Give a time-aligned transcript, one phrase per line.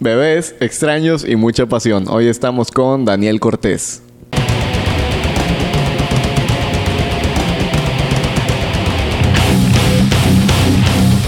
[0.00, 2.06] bebés, extraños y mucha pasión.
[2.08, 4.02] Hoy estamos con Daniel Cortés.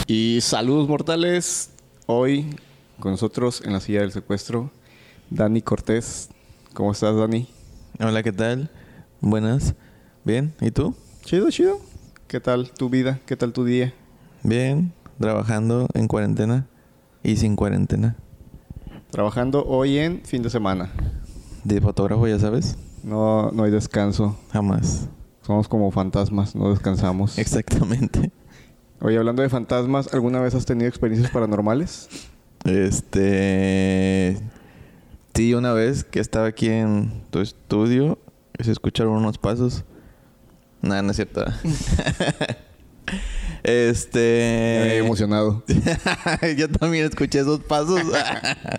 [0.07, 1.71] Y saludos mortales.
[2.07, 2.47] Hoy
[2.99, 4.71] con nosotros en la silla del secuestro,
[5.31, 6.31] Dani Cortés.
[6.75, 7.49] ¿Cómo estás, Dani?
[8.01, 8.71] Hola, ¿qué tal?
[9.21, 9.75] Buenas.
[10.25, 10.55] ¿Bien?
[10.61, 10.95] ¿Y tú?
[11.25, 11.81] Chido, chido.
[12.27, 13.21] ¿Qué tal tu vida?
[13.27, 13.95] ¿Qué tal tu día?
[14.43, 16.67] Bien, trabajando en cuarentena
[17.23, 18.17] y sin cuarentena.
[19.11, 20.91] Trabajando hoy en fin de semana.
[21.65, 22.77] De fotógrafo, ya sabes.
[23.03, 24.39] No, no hay descanso.
[24.53, 25.09] Jamás.
[25.43, 27.39] Somos como fantasmas, no descansamos.
[27.39, 28.31] Exactamente.
[29.01, 32.09] Oye, hablando de fantasmas, ¿alguna vez has tenido experiencias paranormales?
[32.65, 34.39] Este.
[35.35, 38.19] Sí, una vez que estaba aquí en tu estudio,
[38.59, 39.85] se escucharon unos pasos.
[40.83, 41.45] Nada, no es cierto.
[43.63, 44.99] este.
[44.99, 45.65] Emocionado.
[46.57, 48.01] Yo también escuché esos pasos.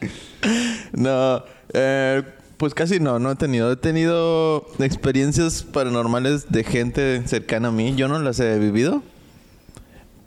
[0.94, 1.44] no,
[1.74, 2.24] eh,
[2.58, 3.72] pues casi no, no he tenido.
[3.72, 7.96] He tenido experiencias paranormales de gente cercana a mí.
[7.96, 9.04] Yo no las he vivido.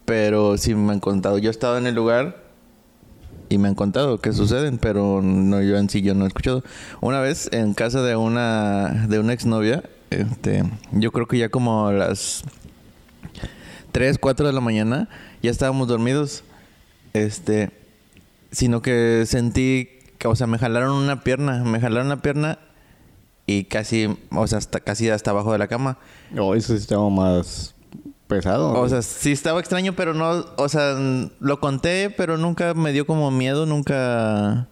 [0.04, 1.38] Pero sí me han contado.
[1.38, 2.42] Yo he estado en el lugar
[3.52, 6.64] y me han contado que suceden, pero no yo en sí yo no he escuchado.
[7.00, 11.86] Una vez en casa de una de una exnovia, este, yo creo que ya como
[11.86, 12.44] a las
[13.92, 15.08] 3, 4 de la mañana
[15.42, 16.44] ya estábamos dormidos.
[17.12, 17.70] Este,
[18.50, 22.58] sino que sentí que o sea, me jalaron una pierna, me jalaron la pierna
[23.46, 25.98] y casi, o sea, hasta casi hasta abajo de la cama.
[26.30, 27.74] No, eso sí estaba más
[28.28, 28.72] pesado.
[28.72, 30.96] O sea, sí estaba extraño, pero no, o sea,
[31.40, 34.68] lo conté, pero nunca me dio como miedo, nunca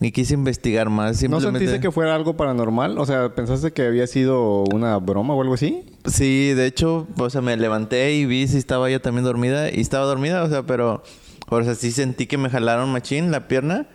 [0.00, 1.12] ni quise investigar más.
[1.14, 1.58] ¿No Simplemente...
[1.58, 2.98] sentiste que fuera algo paranormal?
[2.98, 5.82] O sea, ¿pensaste que había sido una broma o algo así?
[6.06, 9.80] Sí, de hecho, o sea, me levanté y vi si estaba ella también dormida y
[9.80, 11.02] estaba dormida, o sea, pero,
[11.48, 13.86] o sea, sí sentí que me jalaron machín la pierna.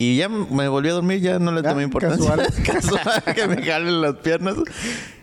[0.00, 2.36] Y ya me volví a dormir, ya no le Ah, tomé importancia.
[2.36, 2.46] casual.
[2.64, 4.54] Casual que me jalen las piernas.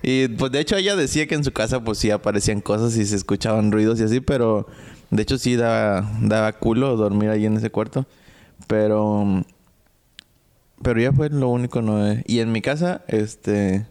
[0.03, 3.05] Y pues de hecho ella decía que en su casa pues sí aparecían cosas y
[3.05, 4.67] se escuchaban ruidos y así, pero
[5.11, 8.05] de hecho sí daba, daba culo dormir ahí en ese cuarto.
[8.67, 9.45] Pero
[10.81, 13.85] pero ya fue lo único no y en mi casa este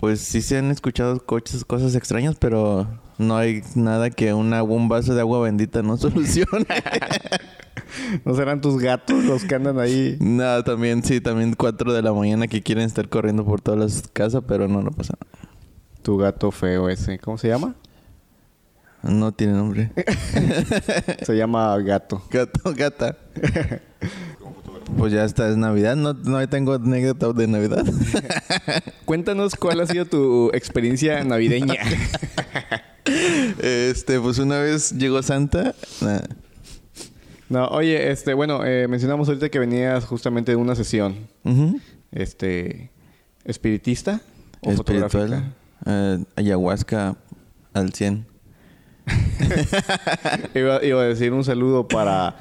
[0.00, 2.86] pues sí se han escuchado coches, cosas extrañas, pero
[3.18, 6.64] no hay nada que una, un vaso de agua bendita no solucione.
[8.24, 10.16] ¿No serán tus gatos los que andan ahí?
[10.18, 14.08] no, también sí, también 4 de la mañana que quieren estar corriendo por todas las
[14.08, 15.50] casas, pero no, no pasa nada.
[16.00, 17.18] Tu gato feo ese.
[17.18, 17.74] ¿Cómo se llama?
[19.02, 19.92] No tiene nombre.
[21.22, 22.22] Se llama gato.
[22.30, 23.16] Gato, gata.
[24.96, 25.96] Pues ya está, es Navidad.
[25.96, 27.84] No, no tengo anécdota de Navidad.
[29.04, 31.74] Cuéntanos cuál ha sido tu experiencia navideña.
[33.62, 35.74] este, pues una vez llegó Santa.
[36.00, 36.20] nah,
[37.48, 41.16] No, oye, este, bueno, eh, mencionamos ahorita que venías justamente de una sesión,
[42.12, 42.90] este,
[43.44, 44.20] espiritista
[44.60, 45.10] o Espiritual.
[45.10, 45.52] fotográfica.
[45.86, 47.16] eh, ayahuasca
[47.72, 48.26] al 100.
[50.54, 52.36] Iba, iba a decir un saludo para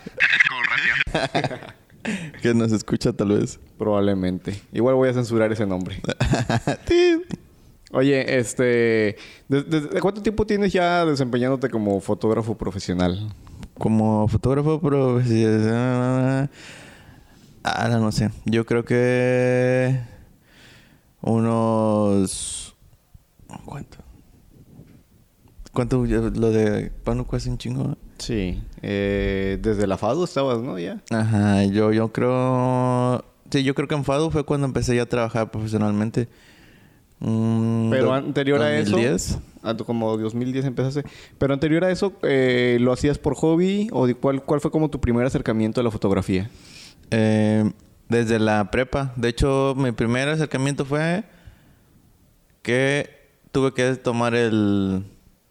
[2.41, 3.59] Que nos escucha tal vez.
[3.77, 4.61] probablemente.
[4.71, 6.01] Igual voy a censurar ese nombre.
[7.91, 9.17] Oye, este,
[9.47, 13.33] ¿desde, desde cuánto tiempo tienes ya desempeñándote como fotógrafo profesional?
[13.79, 16.49] Como fotógrafo profesional.
[17.63, 18.29] Ah, no sé.
[18.45, 19.99] Yo creo que.
[21.21, 22.75] Unos.
[23.65, 23.97] ¿Cuánto?
[25.73, 26.05] ¿Cuánto?
[26.05, 27.97] Lo de Pánuco hace un chingo.
[28.19, 28.61] Sí.
[28.81, 30.77] Eh, desde la FADU estabas, ¿no?
[30.77, 31.01] Ya.
[31.09, 33.23] Ajá, yo, yo creo.
[33.49, 36.27] Sí, yo creo que en Fado fue cuando empecé ya a trabajar profesionalmente.
[37.19, 39.39] Mm, Pero anterior a eso, 2010.
[39.63, 41.03] ah, como 2010 empezaste.
[41.37, 44.99] Pero anterior a eso, eh, ¿lo hacías por hobby o cuál, cuál fue como tu
[45.01, 46.49] primer acercamiento a la fotografía?
[47.11, 47.69] Eh,
[48.07, 49.13] desde la prepa.
[49.15, 51.23] De hecho, mi primer acercamiento fue
[52.61, 53.09] que
[53.51, 55.03] tuve que tomar el...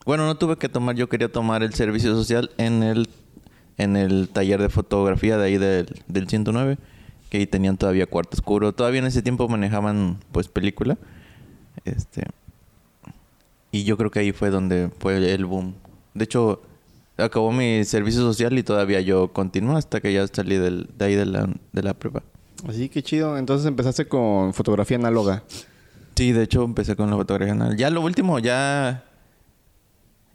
[0.08, 3.10] Bueno, no tuve que tomar, yo quería tomar el servicio social en el,
[3.76, 6.78] en el taller de fotografía de ahí del, del 109,
[7.28, 8.72] que ahí tenían todavía cuarto oscuro.
[8.72, 10.96] Todavía en ese tiempo manejaban pues película.
[11.84, 12.25] Este...
[13.70, 15.75] Y yo creo que ahí fue donde fue el boom.
[16.14, 16.62] De hecho,
[17.19, 21.16] acabó mi servicio social y todavía yo continué hasta que ya salí del, de ahí
[21.16, 22.22] de la, de la prepa.
[22.66, 23.37] Así que chido.
[23.37, 25.43] Entonces empezaste con fotografía análoga.
[26.14, 27.76] Sí, de hecho empecé con la fotografía anal.
[27.76, 29.05] Ya lo último, ya...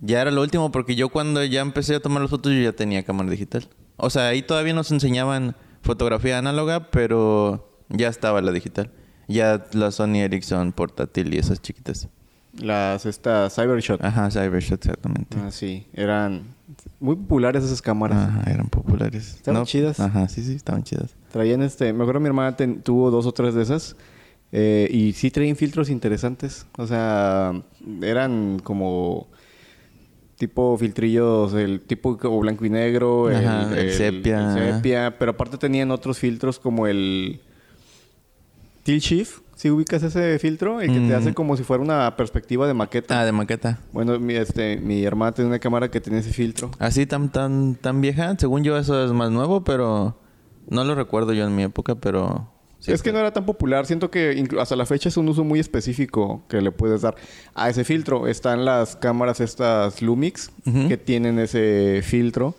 [0.06, 2.74] Ya era lo último porque yo cuando ya empecé a tomar las fotos yo ya
[2.74, 3.68] tenía cámara digital.
[3.96, 8.92] O sea, ahí todavía nos enseñaban fotografía análoga, pero ya estaba la digital.
[9.30, 12.10] Ya la Sony Ericsson portátil y esas chiquitas.
[12.60, 14.04] Las estas Cybershot.
[14.04, 15.38] Ajá, Cybershot, exactamente.
[15.42, 15.88] Ah, sí.
[15.94, 16.44] Eran
[17.00, 18.28] Muy populares esas cámaras.
[18.30, 19.36] Ajá, eran populares.
[19.36, 20.00] Estaban chidas.
[20.02, 21.16] Ajá, sí, sí, estaban chidas.
[21.32, 23.96] Traían este, me acuerdo mi hermana ten- tuvo dos o tres de esas.
[24.52, 26.66] eh, y sí traían filtros interesantes.
[26.78, 27.54] O sea,
[28.02, 29.28] eran como
[30.48, 34.56] tipo filtrillos, el tipo blanco y negro, el, sepia.
[34.57, 37.40] el sepia, pero aparte tenían otros filtros como el
[38.84, 39.40] Tilt Shift.
[39.56, 41.16] Si ubicas ese filtro, el que te Mm.
[41.16, 43.22] hace como si fuera una perspectiva de maqueta.
[43.22, 43.80] Ah, de maqueta.
[43.94, 46.72] Bueno, mi, este, mi hermana tenía una cámara que tenía ese filtro.
[46.80, 48.36] Así tan, tan, tan vieja.
[48.38, 50.18] Según yo, eso es más nuevo, pero
[50.68, 52.50] no lo recuerdo yo en mi época, pero.
[52.86, 53.86] Sí es que no era tan popular.
[53.86, 57.16] Siento que hasta la fecha es un uso muy específico que le puedes dar
[57.56, 58.28] a ese filtro.
[58.28, 60.52] Están las cámaras estas Lumix
[60.88, 62.56] que tienen ese filtro.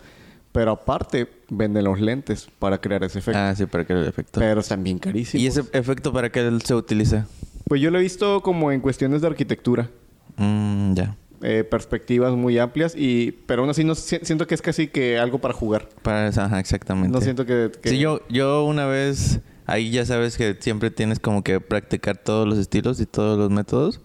[0.51, 3.37] Pero aparte venden los lentes para crear ese efecto.
[3.37, 4.39] Ah, sí, para que el efecto.
[4.39, 5.43] pero están bien carísimos.
[5.43, 7.27] ¿Y ese efecto para qué se utiliza?
[7.67, 9.89] Pues yo lo he visto como en cuestiones de arquitectura.
[10.37, 11.15] Mm, ya.
[11.41, 12.95] eh, perspectivas muy amplias.
[12.95, 15.89] y Pero aún así no, si- siento que es casi que algo para jugar.
[16.01, 17.09] Para ajá, exactamente.
[17.11, 17.71] No siento que...
[17.81, 22.17] que- Sí, yo, yo una vez, ahí ya sabes que siempre tienes como que practicar
[22.17, 24.01] todos los estilos y todos los métodos.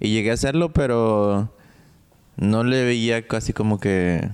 [0.00, 1.50] Y llegué a hacerlo, pero
[2.36, 4.28] no le veía casi como que,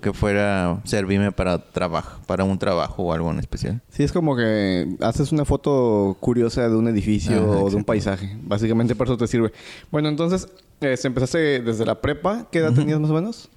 [0.00, 3.80] que fuera servirme para trabajo, para un trabajo o algo en especial.
[3.88, 7.84] Sí, es como que haces una foto curiosa de un edificio Ajá, o de un
[7.84, 8.36] paisaje.
[8.42, 9.52] Básicamente para eso te sirve.
[9.90, 10.48] Bueno, entonces,
[10.80, 12.46] este, empezaste desde la prepa.
[12.50, 13.50] ¿Qué edad tenías más o menos?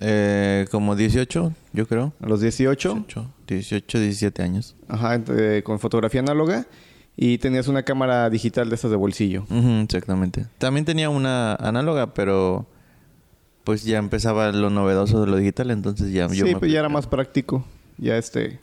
[0.00, 2.12] Eh, como 18, yo creo.
[2.22, 2.94] A los 18.
[2.94, 4.76] 18, 18, 17 años.
[4.88, 6.66] Ajá, entre- con fotografía análoga.
[7.18, 9.46] Y tenías una cámara digital de estas de bolsillo.
[9.82, 10.44] Exactamente.
[10.58, 12.66] También tenía una análoga, pero
[13.64, 16.88] pues ya empezaba lo novedoso de lo digital, entonces ya Sí, yo pues ya era
[16.90, 17.64] más práctico.
[17.98, 18.60] Ya este...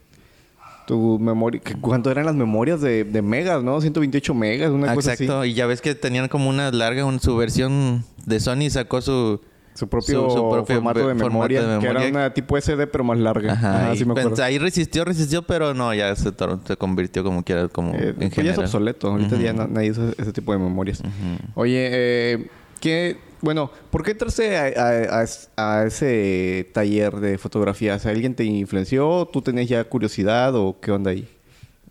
[0.85, 1.61] Tu memoria...
[1.81, 3.79] ¿Cuánto eran las memorias de, de megas, no?
[3.81, 5.49] 128 megas, una cosa Exacto, así.
[5.51, 9.41] y ya ves que tenían como una larga, un- su versión de Sony sacó su...
[9.75, 13.03] Su propio, Su- su propio formato, de formato memoria, Que era una tipo SD, pero
[13.03, 13.53] más larga.
[13.53, 14.43] Ajá, Ajá, sí me acuerdo.
[14.43, 16.31] ahí resistió, resistió, pero no, ya se,
[16.65, 19.07] se convirtió como quiera, como Eh, en pues ya es obsoleto.
[19.09, 21.01] Ahorita ya na- nadie usa ese tipo de memorias.
[21.55, 22.47] Oye, eh,
[22.79, 23.17] ¿qué...
[23.41, 27.97] Bueno, ¿por qué entraste a, a- a es- a ese taller de fotografía?
[28.05, 29.27] ¿alguien te influenció?
[29.33, 31.27] ¿Tú tenías ya curiosidad o qué onda ahí?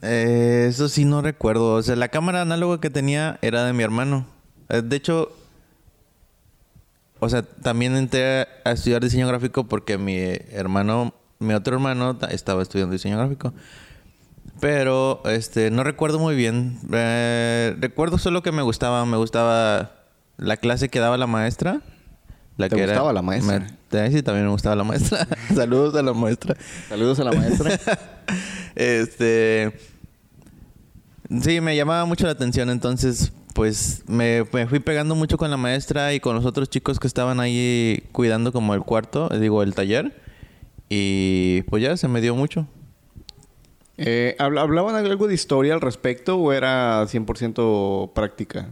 [0.01, 1.75] Eh, eso sí no recuerdo.
[1.75, 4.27] O sea, la cámara análoga que tenía era de mi hermano.
[4.69, 5.31] Eh, de hecho,
[7.25, 10.17] o sea, también entré a estudiar diseño gráfico porque mi
[10.51, 13.55] hermano, mi otro hermano ta- estaba estudiando diseño gráfico.
[14.59, 16.79] Pero, este, no recuerdo muy bien.
[16.93, 19.93] Eh, recuerdo solo que me gustaba, me gustaba
[20.37, 21.81] la clase que daba la maestra.
[22.57, 23.61] La ¿Te que gustaba era, la maestra?
[23.91, 25.27] me- sí, también me gustaba la maestra.
[25.55, 26.57] Saludos a la maestra.
[26.89, 27.79] Saludos a la maestra.
[28.75, 29.73] este.
[31.41, 35.57] Sí, me llamaba mucho la atención, entonces, pues me, me fui pegando mucho con la
[35.57, 39.75] maestra y con los otros chicos que estaban ahí cuidando como el cuarto, digo, el
[39.75, 40.15] taller.
[40.89, 42.67] Y pues ya se me dio mucho.
[43.99, 48.71] Eh, ¿habl- ¿Hablaban algo de historia al respecto o era 100% práctica?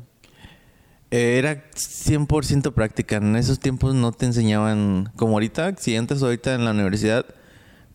[1.10, 3.16] Eh, Era 100% práctica.
[3.16, 7.26] En esos tiempos no te enseñaban, como ahorita, si entras ahorita en la universidad,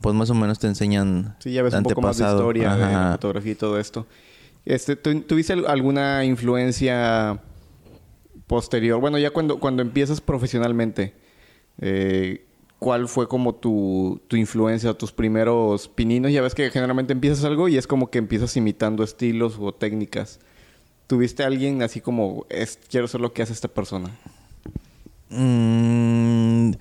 [0.02, 3.12] pues más o menos te enseñan Sí, ya ves un poco más de historia, de
[3.14, 4.06] fotografía y todo esto.
[4.66, 7.40] Este, ¿tú- ¿Tuviste al- alguna influencia
[8.48, 9.00] posterior?
[9.00, 11.14] Bueno, ya cuando, cuando empiezas profesionalmente,
[11.80, 12.46] eh,
[12.80, 16.32] ¿cuál fue como tu, tu influencia, tus primeros pininos?
[16.32, 20.40] Ya ves que generalmente empiezas algo y es como que empiezas imitando estilos o técnicas.
[21.08, 22.48] ¿Tuviste alguien así como,
[22.90, 24.10] quiero ser lo que hace esta persona?
[25.30, 26.72] Mm,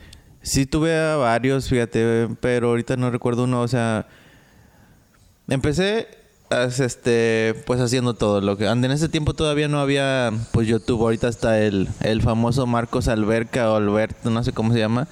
[0.40, 4.06] sí tuve a varios, fíjate, pero ahorita no recuerdo uno, o sea,
[5.48, 6.08] empecé
[6.62, 11.02] as- este pues haciendo todo lo que en ese tiempo todavía no había pues YouTube,
[11.02, 15.08] ahorita está el, el famoso Marcos Alberca o Alberto, no sé cómo se llama,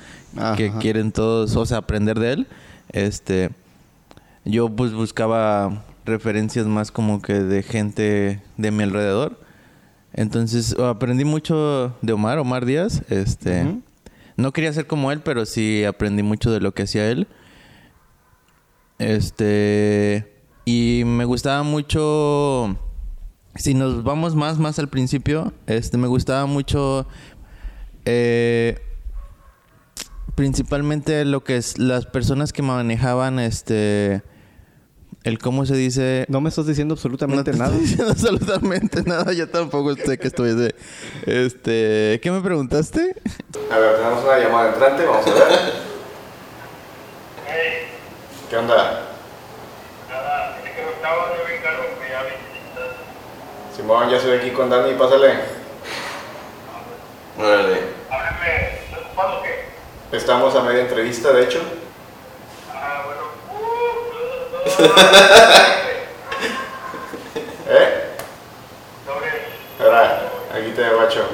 [0.56, 2.46] que quieren todos, o sea, aprender de él.
[2.92, 3.50] Este
[4.44, 9.38] yo pues buscaba referencias más como que de gente de mi alrededor.
[10.14, 13.02] Entonces aprendí mucho de Omar, Omar Díaz.
[13.08, 13.76] Este,
[14.36, 17.28] no quería ser como él, pero sí aprendí mucho de lo que hacía él.
[18.98, 20.31] Este,
[20.64, 22.76] y me gustaba mucho.
[23.54, 27.06] Si nos vamos más, más al principio, este, me gustaba mucho.
[28.04, 28.78] eh,
[30.34, 34.22] principalmente lo que es las personas que manejaban este
[35.24, 37.70] el cómo se dice No me estás diciendo absolutamente no te nada.
[37.72, 40.74] estoy diciendo absolutamente nada yo tampoco sé que estoy de
[41.26, 43.14] este qué me preguntaste
[43.70, 45.52] A ver, tenemos una llamada entrante, vamos a ver.
[48.50, 49.11] ¿Qué onda?
[51.02, 52.82] Que no estaba de ubicar un día visita.
[53.74, 55.34] Simón, ya estoy aquí con Dani, pásale.
[57.36, 59.64] órale Háblame, ¿estás ocupado o qué?
[60.16, 61.60] Estamos a media entrevista, de hecho.
[62.72, 63.22] Ah, bueno.
[67.68, 68.04] ¿Eh?
[69.04, 69.84] Sobre.
[69.84, 70.22] Ahora,
[70.54, 71.28] aquí te bacho.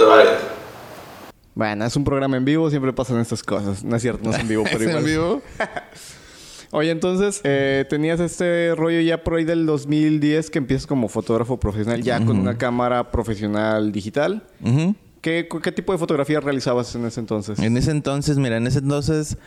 [1.55, 3.85] Bueno, es un programa en vivo, siempre pasan estas cosas.
[3.85, 4.99] No es cierto, no es en vivo, pero ¿Es igual.
[4.99, 5.43] en vivo?
[6.71, 11.59] Oye, entonces, eh, tenías este rollo ya por ahí del 2010 que empiezas como fotógrafo
[11.59, 14.47] profesional, ya con una cámara profesional digital.
[15.21, 17.59] ¿Qué, ¿Qué tipo de fotografía realizabas en ese entonces?
[17.59, 19.39] En ese entonces, mira, en ese entonces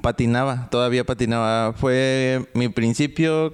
[0.00, 1.74] patinaba, todavía patinaba.
[1.74, 3.52] Fue mi principio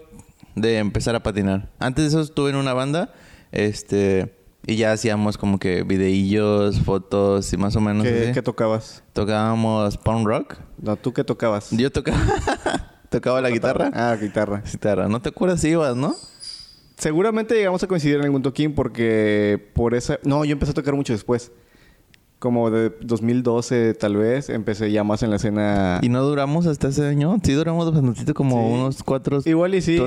[0.55, 1.71] de empezar a patinar.
[1.79, 3.13] Antes de eso estuve en una banda,
[3.53, 4.35] este,
[4.67, 9.03] y ya hacíamos como que videillos, fotos y más o menos ¿Qué, qué tocabas?
[9.13, 10.57] Tocábamos punk rock.
[10.81, 11.71] No, ¿tú qué tocabas?
[11.71, 12.19] Yo tocaba,
[13.11, 13.91] tocaba la guitarra.
[13.95, 14.63] Ah, guitarra.
[14.71, 16.15] Guitarra, no te acuerdas si ibas, ¿no?
[16.97, 20.19] Seguramente llegamos a coincidir en algún toquín porque por esa...
[20.25, 21.53] No, yo empecé a tocar mucho después.
[22.41, 25.99] Como de 2012 tal vez, empecé ya más en la escena...
[26.03, 27.37] Y no duramos hasta ese año.
[27.43, 28.73] Sí duramos bastante, como Sí.
[28.75, 29.41] unos cuatro...
[29.45, 30.01] Igual y sí,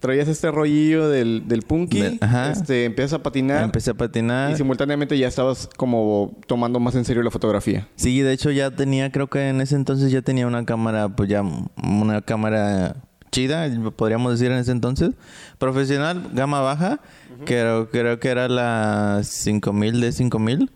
[0.00, 2.52] traías este rollillo del, del punky, ajá.
[2.52, 4.52] este, empiezas a patinar Empecé a patinar.
[4.52, 7.88] y simultáneamente ya estabas como tomando más en serio la fotografía.
[7.96, 11.28] Sí, de hecho ya tenía, creo que en ese entonces ya tenía una cámara, pues
[11.28, 11.42] ya
[11.82, 12.96] una cámara
[13.30, 15.10] chida, podríamos decir en ese entonces.
[15.58, 17.00] Profesional, gama baja,
[17.44, 20.70] creo, creo que era la 5000 de 5000.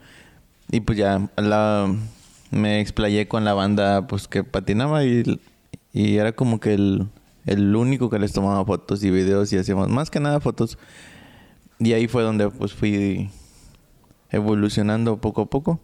[0.71, 1.95] Y pues ya la,
[2.51, 5.39] me explayé con la banda pues que patinaba y,
[5.93, 7.09] y era como que el,
[7.47, 10.79] el único que les tomaba fotos y videos y hacíamos más que nada fotos.
[11.79, 13.31] Y ahí fue donde pues fui
[14.31, 15.81] evolucionando poco a poco.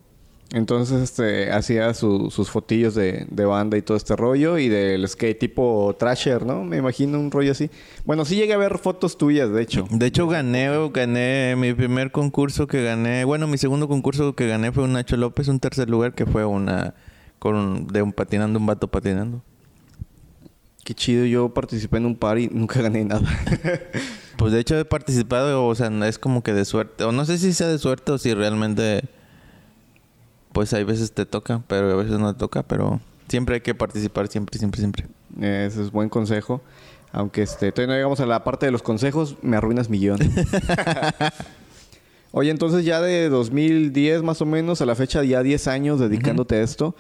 [0.51, 5.07] Entonces, este, hacía su- sus fotillos de, de banda y todo este rollo y del
[5.07, 6.65] skate tipo trasher, ¿no?
[6.65, 7.71] Me imagino un rollo así.
[8.07, 9.87] Bueno, sí llegué a ver fotos tuyas, de hecho.
[9.91, 13.25] De hecho, gané, gané mi primer concurso que gané.
[13.27, 16.47] Bueno, mi segundo concurso que gané fue un Nacho López, un tercer lugar que fue
[16.47, 16.95] una
[17.39, 19.43] con de un patinando, un vato patinando.
[20.89, 23.29] Qué chido, yo participé en un par y nunca gané nada.
[24.39, 27.37] Pues de hecho he participado, o sea, es como que de suerte, o no sé
[27.37, 29.03] si sea de suerte o si realmente,
[30.53, 33.75] pues hay veces te toca, pero a veces no te toca, pero siempre hay que
[33.75, 35.07] participar, siempre, siempre, siempre.
[35.39, 36.63] Ese es buen consejo.
[37.13, 40.21] Aunque este, todavía no llegamos a la parte de los consejos, me arruinas millón.
[42.33, 46.57] Oye, entonces ya de 2010 más o menos a la fecha, ya 10 años dedicándote
[46.57, 46.95] a esto.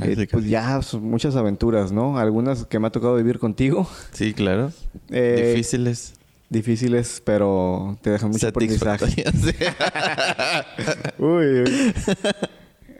[0.00, 2.18] Eh, pues ya son muchas aventuras, ¿no?
[2.18, 3.88] Algunas que me ha tocado vivir contigo.
[4.12, 4.72] Sí, claro.
[5.10, 6.14] Eh, Difíciles.
[6.50, 9.24] Difíciles, pero te dejan mucho aprendizaje.
[11.18, 11.94] Uy, uy.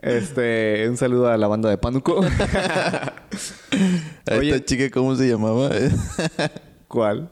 [0.02, 2.20] Este, un saludo a la banda de Pánuco.
[2.22, 3.12] A
[4.36, 4.50] Oye.
[4.50, 5.70] esta chica, ¿cómo se llamaba?
[6.88, 7.30] ¿Cuál?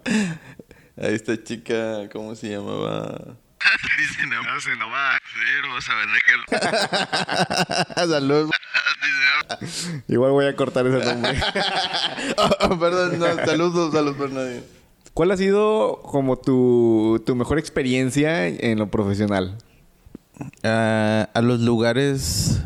[0.96, 3.36] A esta chica, ¿cómo se llamaba?
[3.98, 5.18] Dice, no se no va.
[5.62, 8.06] Pero saben de que.
[8.08, 8.50] Salud.
[10.08, 11.40] Igual voy a cortar ese nombre.
[12.36, 14.64] Oh, perdón, no, saludos a los Bernadines.
[15.14, 19.58] ¿Cuál ha sido como tu, tu mejor experiencia en lo profesional?
[20.62, 22.62] Ah, a los lugares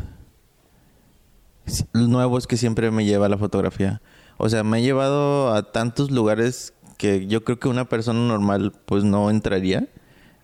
[1.93, 4.01] nuevos que siempre me lleva la fotografía.
[4.37, 8.73] O sea, me he llevado a tantos lugares que yo creo que una persona normal
[8.85, 9.87] pues no entraría.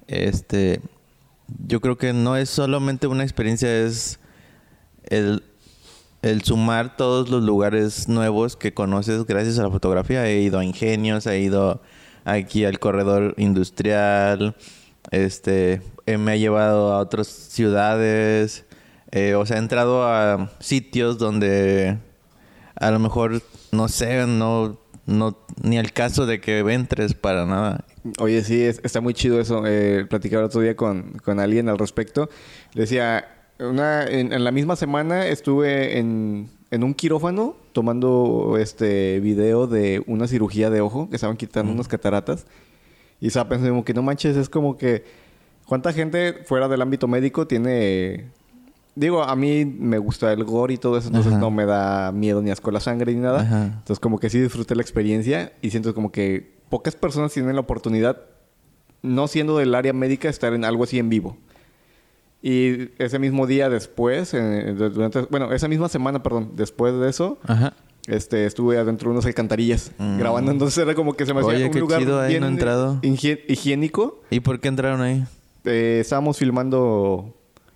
[0.07, 0.81] Este,
[1.67, 4.19] yo creo que no es solamente una experiencia, es
[5.05, 5.43] el,
[6.21, 10.25] el sumar todos los lugares nuevos que conoces gracias a la fotografía.
[10.25, 11.81] He ido a Ingenios, he ido
[12.25, 14.55] aquí al corredor industrial,
[15.11, 18.65] este, eh, me ha llevado a otras ciudades,
[19.11, 21.97] eh, o sea, he entrado a sitios donde
[22.75, 23.41] a lo mejor,
[23.71, 27.85] no sé, no, no, ni al caso de que entres para nada.
[28.19, 29.63] Oye, sí, es- está muy chido eso.
[29.65, 32.29] Eh, platicaba el otro día con, con alguien al respecto.
[32.75, 33.25] Decía,
[33.59, 40.03] una, en, en la misma semana estuve en, en un quirófano tomando este video de
[40.07, 42.45] una cirugía de ojo que estaban quitando unas cataratas.
[43.21, 45.05] Y estaba pensando como que no manches, es como que
[45.65, 48.25] cuánta gente fuera del ámbito médico tiene...
[48.95, 51.41] Digo, a mí me gusta el gore y todo eso, entonces Ajá.
[51.41, 53.41] no me da miedo ni asco la sangre ni nada.
[53.41, 53.63] Ajá.
[53.65, 57.61] Entonces como que sí disfruté la experiencia y siento como que pocas personas tienen la
[57.61, 58.17] oportunidad,
[59.01, 61.37] no siendo del área médica, estar en algo así en vivo.
[62.41, 64.37] Y ese mismo día después, eh,
[64.77, 67.73] de- durante, bueno, esa misma semana, perdón, después de eso, Ajá.
[68.05, 70.19] este, estuve adentro de unas alcantarillas Mm.
[70.19, 70.51] grabando.
[70.51, 72.47] Entonces era como que se me hacía Oye, un qué lugar chido, ahí bien no
[72.47, 72.99] he entrado.
[73.01, 74.21] higien- higiénico.
[74.29, 75.23] ¿Y por qué entraron ahí?
[75.65, 77.33] Eh, estábamos filmando...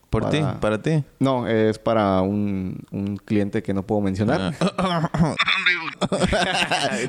[0.09, 0.41] ¿Por Para- ti?
[0.61, 1.03] ¿Para ti?
[1.19, 4.53] No, es para un, un cliente que no puedo mencionar.
[4.77, 5.35] Ah.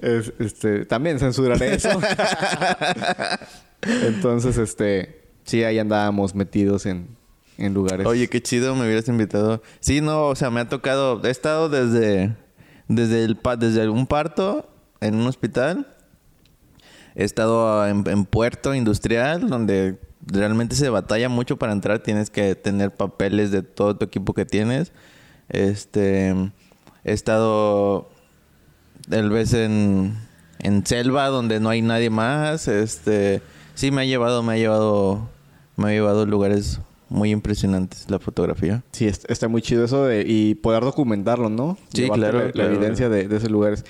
[0.00, 1.90] Es- este, también censuraré eso.
[3.82, 7.16] Entonces, este, sí, ahí andábamos metidos en,
[7.58, 8.06] en lugares.
[8.06, 9.62] Oye, qué chido, me hubieras invitado.
[9.80, 12.34] Sí, no, o sea, me ha tocado, he estado desde,
[12.88, 15.86] desde, el, desde un parto en un hospital.
[17.14, 22.00] He estado en, en puerto industrial, donde realmente se batalla mucho para entrar.
[22.00, 24.92] Tienes que tener papeles de todo tu equipo que tienes.
[25.48, 26.30] Este,
[27.04, 28.08] he estado
[29.08, 30.14] tal vez en,
[30.58, 32.68] en selva, donde no hay nadie más.
[32.68, 33.42] Este,
[33.74, 35.28] sí, me ha llevado, me ha llevado,
[35.76, 38.84] me ha llevado lugares muy impresionantes la fotografía.
[38.92, 40.24] Sí, est- está muy chido eso de...
[40.24, 41.76] Y poder documentarlo, ¿no?
[41.92, 42.74] Sí, Llevarte claro, La, la claro.
[42.74, 43.84] evidencia de, de esos lugares.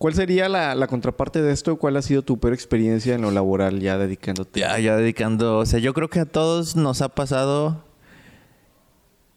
[0.00, 1.76] ¿Cuál sería la, la contraparte de esto?
[1.76, 4.58] ¿Cuál ha sido tu peor experiencia en lo laboral ya dedicándote?
[4.58, 7.84] Ya, ya dedicando, o sea, yo creo que a todos nos ha pasado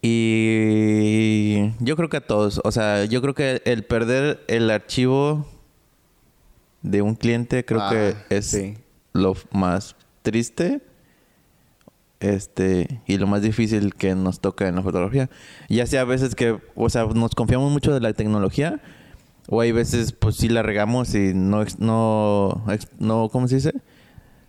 [0.01, 5.45] y yo creo que a todos, o sea, yo creo que el perder el archivo
[6.81, 8.75] de un cliente creo Ah, que es sí.
[9.11, 10.81] lo más triste
[12.21, 15.29] este y lo más difícil que nos toca en la fotografía.
[15.67, 18.81] Ya sea a veces que, o sea, nos confiamos mucho de la tecnología
[19.47, 22.63] o hay veces pues sí la regamos y no no
[22.99, 23.73] no ¿cómo se dice?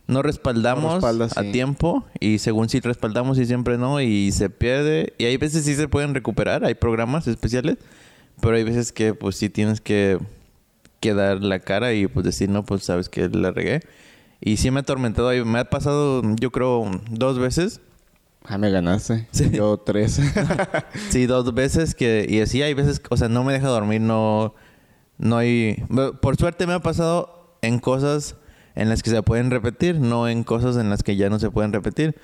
[0.06, 5.14] No respaldamos No a tiempo y según si respaldamos y siempre no y se pierde
[5.18, 7.78] y hay veces sí se pueden recuperar, hay programas especiales,
[8.40, 10.18] pero hay veces que pues sí tienes que
[11.04, 13.80] que dar la cara y pues decir, no, pues sabes que la regué.
[14.40, 17.82] Y sí me ha atormentado, me ha pasado yo creo dos veces.
[18.42, 19.28] Ah, me ganaste.
[19.32, 19.50] Sí.
[19.52, 20.18] Yo tres.
[21.10, 22.26] Sí, dos veces que...
[22.26, 24.54] Y así hay veces, o sea, no me deja dormir, no...
[25.18, 25.85] No hay...
[26.21, 28.37] Por suerte me ha pasado en cosas
[28.75, 31.50] en las que se pueden repetir, no en cosas en las que ya no se
[31.50, 32.16] pueden repetir.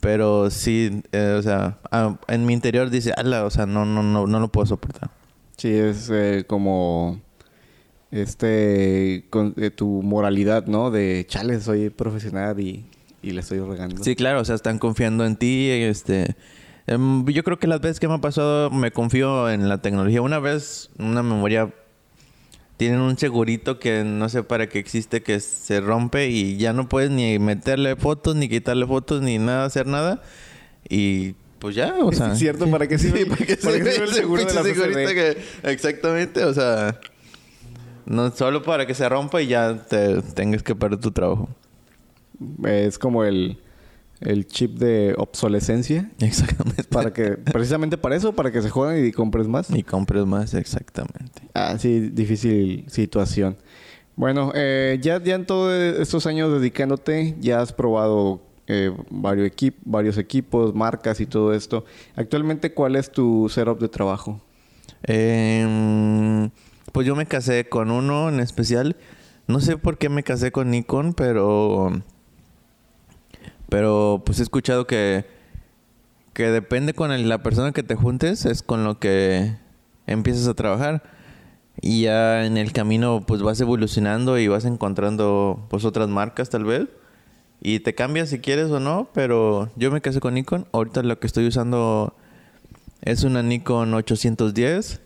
[0.00, 4.02] Pero sí, eh, o sea, ah, en mi interior dice, ala, o sea, no, no,
[4.02, 5.10] no, no lo puedo soportar.
[5.56, 7.20] sí, es eh, como...
[8.10, 9.26] Este...
[9.28, 10.90] Con, eh, tu moralidad, ¿no?
[10.90, 12.86] De, chale, soy profesional y,
[13.22, 14.02] y le estoy regando.
[14.02, 16.36] Sí, claro, o sea, están confiando en ti, este...
[16.86, 20.22] em, yo creo que las veces que me ha pasado me confío en la tecnología.
[20.22, 21.70] Una vez, una memoria...
[22.78, 26.88] Tienen un segurito que no sé para qué existe, que se rompe y ya no
[26.88, 30.22] puedes ni meterle fotos, ni quitarle fotos, ni nada, hacer nada.
[30.88, 32.32] Y pues ya, o sea...
[32.32, 32.70] ¿Es cierto?
[32.70, 33.24] ¿Para qué sirve?
[33.24, 34.54] Sí, ¿para qué ¿Para qué sirve el seguro de
[35.04, 36.98] la que- Exactamente, o sea...
[38.06, 41.48] No solo para que se rompa y ya te tengas que perder tu trabajo.
[42.64, 43.58] Es como el,
[44.20, 46.10] el chip de obsolescencia.
[46.20, 46.84] Exactamente.
[46.90, 49.70] Para que, precisamente para eso, para que se jodan y compres más.
[49.70, 51.42] Y compres más, exactamente.
[51.54, 53.56] Ah, sí, difícil situación.
[54.16, 59.76] Bueno, eh, ya, ya en todos estos años dedicándote, ya has probado eh, varios, equip-
[59.84, 61.84] varios equipos, marcas y todo esto.
[62.16, 64.40] Actualmente, ¿cuál es tu setup de trabajo?
[65.38, 66.50] Em,
[66.92, 68.96] pues yo me casé con uno en especial.
[69.46, 72.02] No sé por qué me casé con Nikon, pero...
[73.68, 75.24] Pero pues he escuchado que...
[76.34, 79.56] Que depende con el- la persona que te juntes, es con lo que
[80.06, 81.02] empiezas a trabajar.
[81.80, 86.64] Y ya en el camino pues vas evolucionando y vas encontrando pues otras marcas tal
[86.64, 86.86] vez.
[87.60, 90.66] Y te cambias si quieres o no, pero yo me casé con Nikon.
[90.72, 92.14] Ahorita lo que estoy usando
[93.02, 95.00] es una Nikon 810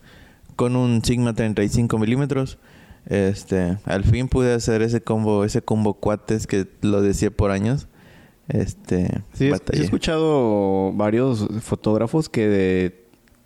[0.55, 2.59] con un Sigma 35 milímetros.
[3.07, 7.87] Este, al fin pude hacer ese combo, ese combo cuates que lo decía por años.
[8.49, 9.81] Este, Sí, he- batallé.
[9.81, 13.03] he escuchado varios fotógrafos que, de-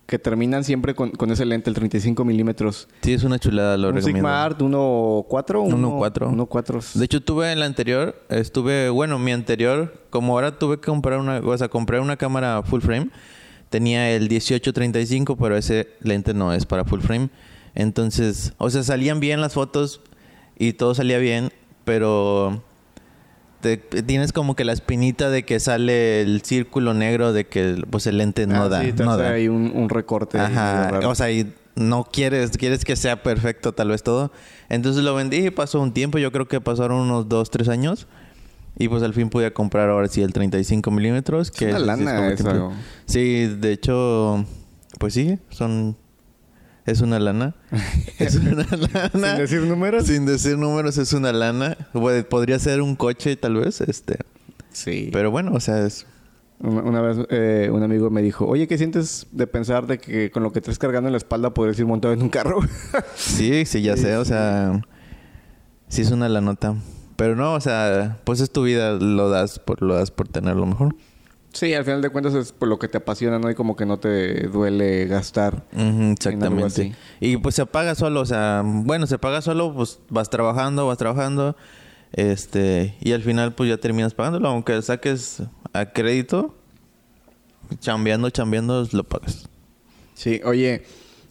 [0.07, 2.87] que terminan siempre con, con ese lente, el 35 milímetros.
[3.01, 4.19] Sí, es una chulada, lo un recomiendo.
[4.19, 5.63] Sigma Art 1.4.
[5.69, 6.31] 1.4.
[6.47, 6.93] 1.4.
[6.93, 11.19] De hecho, tuve en la anterior, estuve, bueno, mi anterior, como ahora tuve que comprar
[11.19, 13.09] una, o sea, compré una cámara full frame,
[13.69, 17.29] tenía el 1835, pero ese lente no es para full frame.
[17.75, 20.01] Entonces, o sea, salían bien las fotos
[20.57, 21.51] y todo salía bien,
[21.83, 22.63] pero
[23.75, 28.07] te- tienes como que la espinita de que sale el círculo negro de que pues
[28.07, 29.31] el lente no Ah, da, sí, no da.
[29.31, 30.39] ahí un, un recorte.
[30.39, 34.31] Ajá, o sea, y no quieres, quieres que sea perfecto tal vez todo.
[34.69, 38.07] Entonces lo vendí y pasó un tiempo, yo creo que pasaron unos 2, 3 años.
[38.79, 41.49] Y pues al fin pude comprar ahora sí el 35 milímetros.
[41.49, 42.71] Que una es lana tiempo.
[43.05, 44.45] Sí, de hecho,
[44.99, 45.97] pues sí, son...
[46.87, 47.53] Es una lana.
[48.19, 49.09] es una lana.
[49.11, 50.05] Sin decir números.
[50.07, 51.77] Sin decir números es una lana.
[51.93, 54.17] Pod- Podría ser un coche tal vez, este.
[54.71, 55.09] Sí.
[55.13, 56.05] Pero bueno, o sea, es...
[56.59, 60.31] Una, una vez eh, un amigo me dijo, oye, ¿qué sientes de pensar de que
[60.31, 62.59] con lo que traes cargando en la espalda podrías ir montado en un carro?
[63.15, 64.81] Sí, sí, ya sé, o sea,
[65.87, 66.73] sí es una la nota.
[67.15, 70.65] Pero no, o sea, pues es tu vida, lo das por, lo das por tenerlo
[70.65, 70.95] mejor.
[71.57, 73.49] Sí, al final de cuentas es por lo que te apasiona, ¿no?
[73.49, 75.63] Y como que no te duele gastar.
[76.11, 76.93] Exactamente.
[77.19, 80.97] Y pues se apaga solo, o sea, bueno, se apaga solo, pues vas trabajando, vas
[80.97, 81.55] trabajando,
[82.13, 85.43] este, y al final pues ya terminas pagándolo, aunque saques
[85.73, 86.55] a crédito,
[87.79, 89.49] chambeando, chambeando, lo pagas.
[90.13, 90.83] Sí, oye,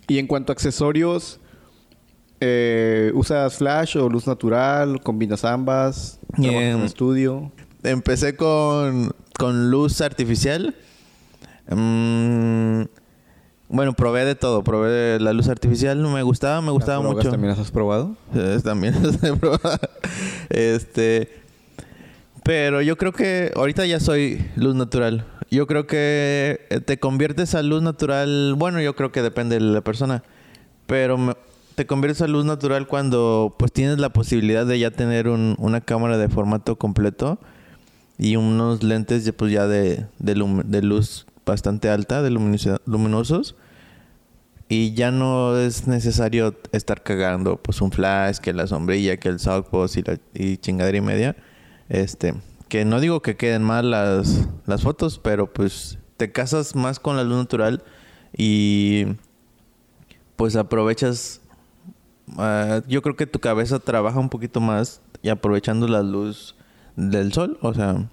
[0.08, 1.40] y en cuanto a accesorios,
[2.40, 5.00] eh, ¿usas flash o luz natural?
[5.02, 6.20] ¿Combinas ambas?
[6.34, 7.52] ¿Trabajas en Em, estudio?
[7.82, 10.74] Empecé con, con luz artificial.
[11.68, 12.82] Mm,
[13.68, 14.62] bueno, probé de todo.
[14.62, 15.98] Probé la luz artificial.
[15.98, 17.30] Me gustaba, me gustaba ¿Las drogas mucho.
[17.32, 18.16] ¿También las has probado?
[18.34, 19.78] Eh, También las he probado.
[20.48, 21.42] Este.
[22.44, 25.26] Pero yo creo que ahorita ya soy luz natural.
[25.50, 28.54] Yo creo que eh, te conviertes a luz natural.
[28.56, 30.22] Bueno, yo creo que depende de la persona.
[30.86, 31.34] Pero me-
[31.74, 35.80] te conviertes a luz natural cuando pues tienes la posibilidad de ya tener un- una
[35.80, 37.38] cámara de formato completo
[38.18, 43.56] y unos lentes pues ya de, de, luz bastante alta, de luminosos.
[44.68, 49.38] Y ya no es necesario estar cagando pues un flash, que la sombrilla, que el
[49.38, 51.36] softbox y, la, y chingadera y media.
[51.88, 52.34] Este,
[52.68, 57.16] que no digo que queden mal las, las fotos, pero pues te casas más con
[57.16, 57.84] la luz natural
[58.36, 59.06] y
[60.34, 61.40] pues aprovechas
[62.36, 66.56] ah, yo creo que tu cabeza trabaja un poquito más y aprovechando la luz
[66.96, 68.08] del sol, o sea,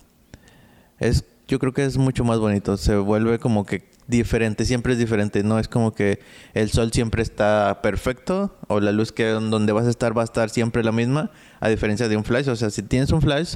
[1.00, 5.00] es yo creo que es mucho más bonito, se vuelve como que diferente, siempre es
[5.00, 6.19] diferente, no es como que
[6.54, 10.26] el sol siempre está perfecto o la luz que donde vas a estar va a
[10.26, 13.56] estar siempre la misma, a diferencia de un flash, o sea, si tienes un flash,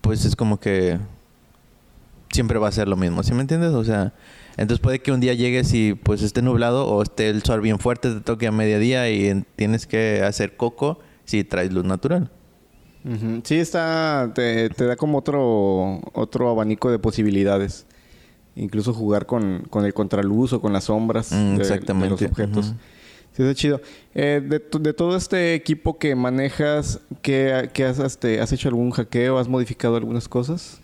[0.00, 0.98] pues es como que
[2.32, 3.72] siempre va a ser lo mismo, ¿sí me entiendes?
[3.72, 4.12] O sea,
[4.56, 7.78] entonces puede que un día llegues y pues esté nublado o esté el sol bien
[7.78, 12.30] fuerte, te toque a mediodía y en- tienes que hacer coco si traes luz natural.
[13.44, 14.30] Sí, está...
[14.34, 17.86] Te, te da como otro, otro abanico de posibilidades.
[18.54, 21.64] Incluso jugar con, con el contraluz o con las sombras Mm, de-
[22.10, 22.74] los objetos.
[23.34, 23.80] Sí, está chido.
[24.14, 28.90] Eh, de, de todo este equipo que manejas, ¿qué, qué has, este, has hecho algún
[28.90, 29.38] hackeo?
[29.38, 30.78] ¿Has modificado algunas cosas?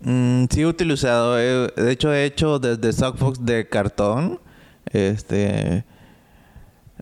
[0.00, 4.40] Mm, sí he utilizado, he- de hecho he hecho desde Softbox de cartón,
[4.92, 5.84] este,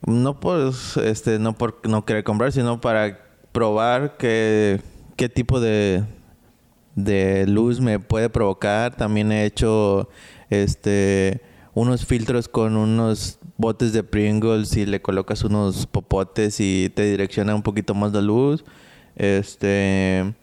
[0.06, 3.23] no por, este, no por no querer comprar, sino para
[3.54, 4.82] probar qué,
[5.16, 6.04] qué tipo de,
[6.96, 8.96] de luz me puede provocar.
[8.96, 10.10] También he hecho,
[10.50, 11.40] este,
[11.72, 17.54] unos filtros con unos botes de Pringles y le colocas unos popotes y te direcciona
[17.54, 18.64] un poquito más la luz.
[19.14, 20.34] Este,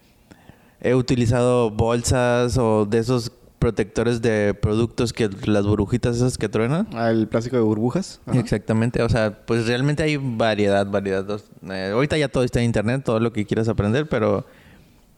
[0.80, 6.88] He utilizado bolsas o de esos protectores de productos que las burbujitas esas que truenan.
[6.94, 8.20] Ah, el plástico de burbujas.
[8.26, 8.40] Ajá.
[8.40, 11.26] Exactamente, o sea, pues realmente hay variedad, variedad.
[11.70, 14.46] Eh, ahorita ya todo está en internet, todo lo que quieras aprender, pero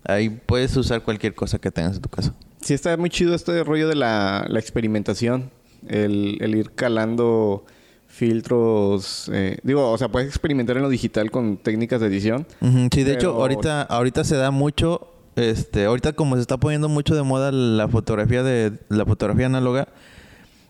[0.04, 2.34] ahí puedes usar cualquier cosa que tengas en tu casa.
[2.62, 5.50] Sí, está muy chido este rollo de la, la experimentación.
[5.88, 7.66] El, el ir calando
[8.08, 9.30] filtros.
[9.34, 12.46] eh, digo, o sea, puedes experimentar en lo digital con técnicas de edición.
[12.62, 16.90] Ujú, Sí, de hecho, ahorita, ahorita se da mucho, este, ahorita como se está poniendo
[16.90, 19.88] mucho de moda la fotografía de la fotografía análoga,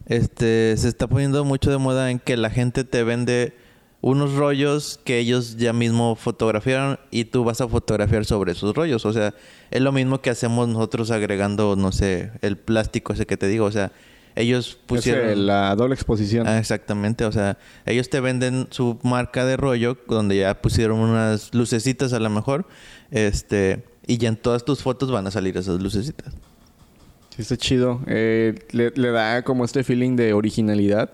[0.05, 3.55] este, se está poniendo mucho de moda en que la gente te vende
[4.01, 9.05] unos rollos que ellos ya mismo fotografiaron y tú vas a fotografiar sobre esos rollos.
[9.05, 9.33] O sea,
[9.71, 13.63] es lo mismo que hacemos nosotros agregando, no sé, el plástico ese que te digo.
[13.63, 13.93] O sea,
[14.35, 15.29] ellos pusieron...
[15.29, 16.47] Es, la doble exposición.
[16.47, 21.53] Ah, exactamente, o sea, ellos te venden su marca de rollo donde ya pusieron unas
[21.53, 22.67] lucecitas a lo mejor,
[23.09, 26.33] este, y ya en todas tus fotos van a salir esas lucecitas.
[27.35, 28.01] Sí, está chido.
[28.07, 31.09] Eh, le, le da como este feeling de originalidad.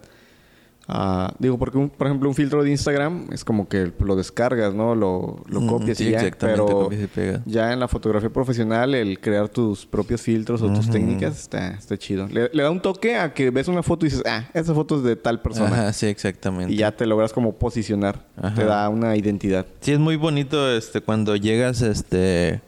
[0.91, 4.73] Ah, digo, porque, un- por ejemplo, un filtro de Instagram es como que lo descargas,
[4.73, 4.95] ¿no?
[4.95, 6.17] Lo, lo copias sí, y ya.
[6.21, 7.41] exactamente, Pero y pegas.
[7.45, 11.95] ya en la fotografía profesional, el crear tus propios filtros o tus técnicas está, está
[11.95, 12.27] chido.
[12.27, 14.97] Le, le da un toque a que ves una foto y dices, ah, esa foto
[14.97, 15.67] es de tal persona.
[15.71, 16.73] Ajá, sí, exactamente.
[16.73, 18.25] Y ya te logras como posicionar.
[18.35, 18.55] Ajá.
[18.55, 19.67] Te da una identidad.
[19.81, 22.61] Sí, es muy bonito este cuando llegas este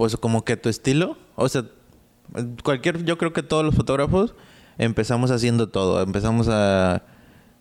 [0.00, 1.66] pues como que tu estilo, o sea,
[2.64, 4.34] cualquier yo creo que todos los fotógrafos
[4.78, 7.02] empezamos haciendo todo, empezamos a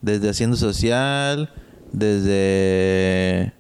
[0.02, 1.54] desde haciendo social,
[1.92, 3.52] desde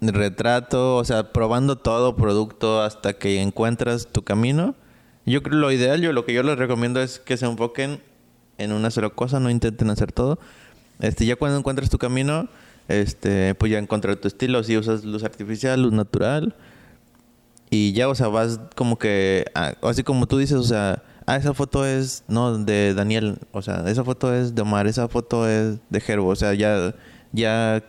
[0.00, 4.74] retrato, o sea, probando todo producto hasta que encuentras tu camino.
[5.24, 8.00] Yo creo lo ideal, yo lo que yo les recomiendo es que se enfoquen
[8.58, 10.40] en una sola cosa, no intenten hacer todo.
[10.98, 12.48] Este, ya cuando encuentres tu camino,
[12.88, 16.56] este, pues ya encontrar tu estilo, si usas luz artificial, luz natural.
[17.70, 21.36] Y ya, o sea, vas como que, ah, así como tú dices, o sea, ah,
[21.36, 25.48] esa foto es, no, de Daniel, o sea, esa foto es de Omar, esa foto
[25.48, 26.94] es de Gerbo, o sea, ya,
[27.32, 27.82] ya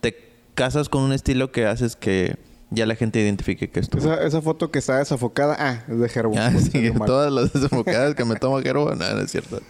[0.00, 0.14] te
[0.54, 2.36] casas con un estilo que haces que
[2.70, 3.98] ya la gente identifique que es tú.
[3.98, 6.34] Esa, esa foto que está desafocada, ah, es de Gerbo.
[6.38, 9.60] Ah, sí, todas las desenfocadas que me toma Gerbo, no, no es cierto.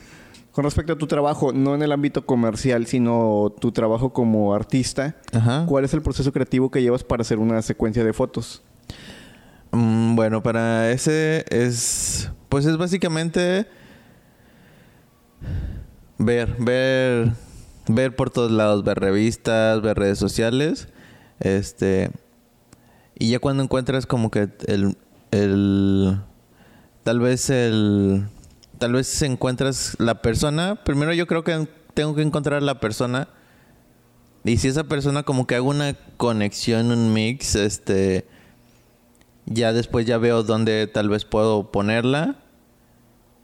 [0.52, 5.14] Con respecto a tu trabajo, no en el ámbito comercial, sino tu trabajo como artista,
[5.32, 5.64] Ajá.
[5.66, 8.62] ¿cuál es el proceso creativo que llevas para hacer una secuencia de fotos?
[9.72, 13.66] Mm, bueno, para ese es Pues es básicamente
[16.18, 17.32] ver, ver,
[17.88, 20.88] ver por todos lados, ver revistas, ver redes sociales,
[21.40, 22.10] este,
[23.18, 24.96] y ya cuando encuentras como que el,
[25.30, 26.18] el,
[27.04, 28.26] tal vez el,
[28.78, 33.28] tal vez encuentras la persona, primero yo creo que tengo que encontrar la persona,
[34.44, 38.26] y si esa persona como que hago una conexión, un mix, este,
[39.50, 42.36] ya después ya veo dónde tal vez puedo ponerla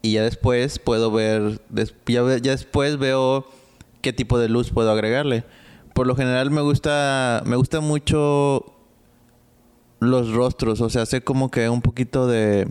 [0.03, 1.63] y ya después puedo ver,
[2.07, 3.47] ya, después veo
[4.03, 5.45] qué tipo de luz puedo agregarle.
[5.95, 8.67] Por lo general me gusta, me gusta mucho
[10.01, 12.69] los rostros, o sea, hacer como que un poquito de,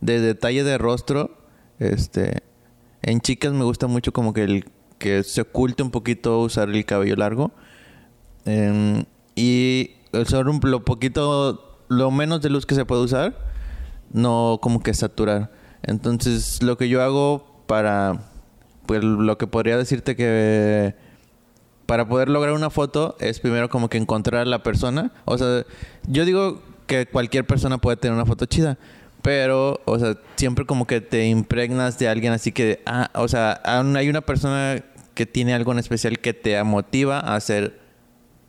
[0.00, 1.36] de detalle de rostro.
[1.78, 2.42] Este,
[3.02, 4.64] en chicas me gusta mucho como que el
[4.98, 7.52] que se oculte un poquito usar el cabello largo.
[8.44, 13.38] Em, y usar un, lo poquito, lo menos de luz que se puede usar,
[14.12, 15.50] no como que saturar.
[15.82, 18.30] Entonces, lo que yo hago para,
[18.86, 20.94] pues lo que podría decirte que
[21.86, 25.12] para poder lograr una foto es primero como que encontrar a la persona.
[25.24, 25.64] O sea,
[26.06, 28.78] yo digo que cualquier persona puede tener una foto chida.
[29.22, 33.60] Pero, o sea, siempre como que te impregnas de alguien así que, ah, o sea,
[33.64, 37.80] hay una persona que tiene algo en especial que te motiva a hacer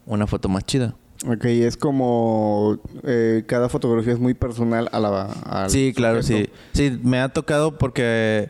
[0.05, 0.95] una foto más chida.
[1.27, 5.69] Ok, es como eh, cada fotografía es muy personal a la...
[5.69, 6.49] sí, claro, sí.
[6.71, 8.49] Sí, me ha tocado porque,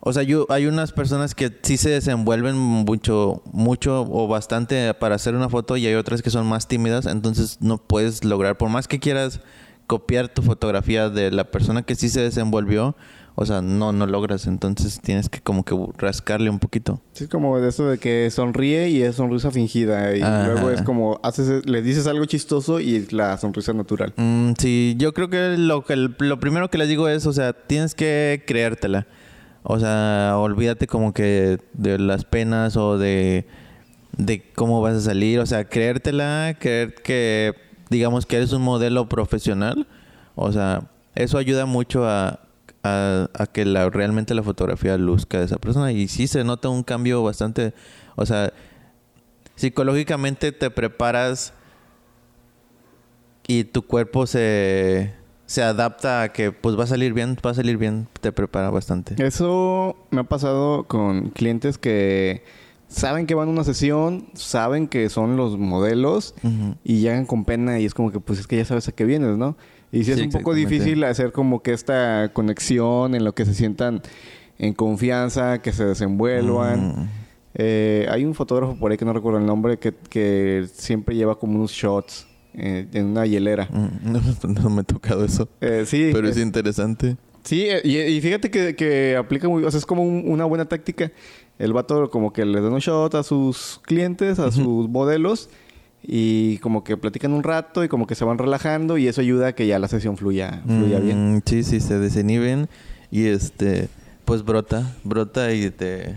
[0.00, 5.14] o sea, yo, hay unas personas que sí se desenvuelven mucho, mucho o bastante para
[5.14, 8.70] hacer una foto y hay otras que son más tímidas, entonces no puedes lograr, por
[8.70, 9.40] más que quieras
[9.86, 12.96] copiar tu fotografía de la persona que sí se desenvolvió,
[13.36, 14.46] o sea, no, no logras.
[14.46, 17.00] Entonces tienes que como que rascarle un poquito.
[17.12, 20.14] Sí, es como de eso de que sonríe y es sonrisa fingida.
[20.16, 24.12] Y luego es como, haces, le dices algo chistoso y la sonrisa natural.
[24.16, 27.52] Mm, sí, yo creo que lo, que lo primero que les digo es, o sea,
[27.52, 29.06] tienes que creértela.
[29.62, 33.46] O sea, olvídate como que de las penas o de,
[34.16, 35.40] de cómo vas a salir.
[35.40, 37.54] O sea, creértela, creer que,
[37.90, 39.88] digamos que eres un modelo profesional.
[40.36, 40.82] O sea,
[41.14, 42.43] eso ayuda mucho a,
[42.84, 45.92] a, que la, realmente la fotografía luzca de esa persona.
[45.92, 47.74] Y sí se nota un cambio bastante,
[48.14, 48.52] o sea,
[49.56, 51.54] psicológicamente te preparas
[53.46, 55.14] y tu cuerpo se,
[55.46, 58.70] se adapta a que pues va a salir bien, va a salir bien, te prepara
[58.70, 59.14] bastante.
[59.24, 62.44] Eso me ha pasado con clientes que
[62.88, 66.34] saben que van a una sesión, saben que son los modelos
[66.84, 69.04] y llegan con pena y es como que pues es que ya sabes a qué
[69.04, 69.56] vienes, ¿no?
[69.94, 73.54] Y sí es un poco difícil hacer como que esta conexión en lo que se
[73.54, 74.02] sientan
[74.58, 76.88] en confianza, que se desenvuelvan.
[76.88, 77.08] Mm.
[77.54, 81.56] Eh, hay un fotógrafo por ahí que no recuerdo el nombre que, siempre lleva como
[81.56, 83.68] unos shots eh, en una hielera.
[83.70, 84.12] Mm,
[84.62, 85.48] no, me ha tocado eso.
[85.60, 86.10] Eh, sí.
[86.12, 87.16] Pero es interesante.
[87.44, 89.64] Sí, y, fíjate que, aplica muy...
[89.64, 91.12] O sea, es como una buena táctica.
[91.58, 95.50] El vato como que le da un shot a sus clientes, a sus modelos
[96.06, 99.48] y como que platican un rato y como que se van relajando y eso ayuda
[99.48, 101.36] a que ya la sesión fluya, fluya bien.
[101.36, 102.68] Mm, sí, sí, se desinhiben
[103.10, 103.88] y este,
[104.24, 106.14] pues brota, brota y te...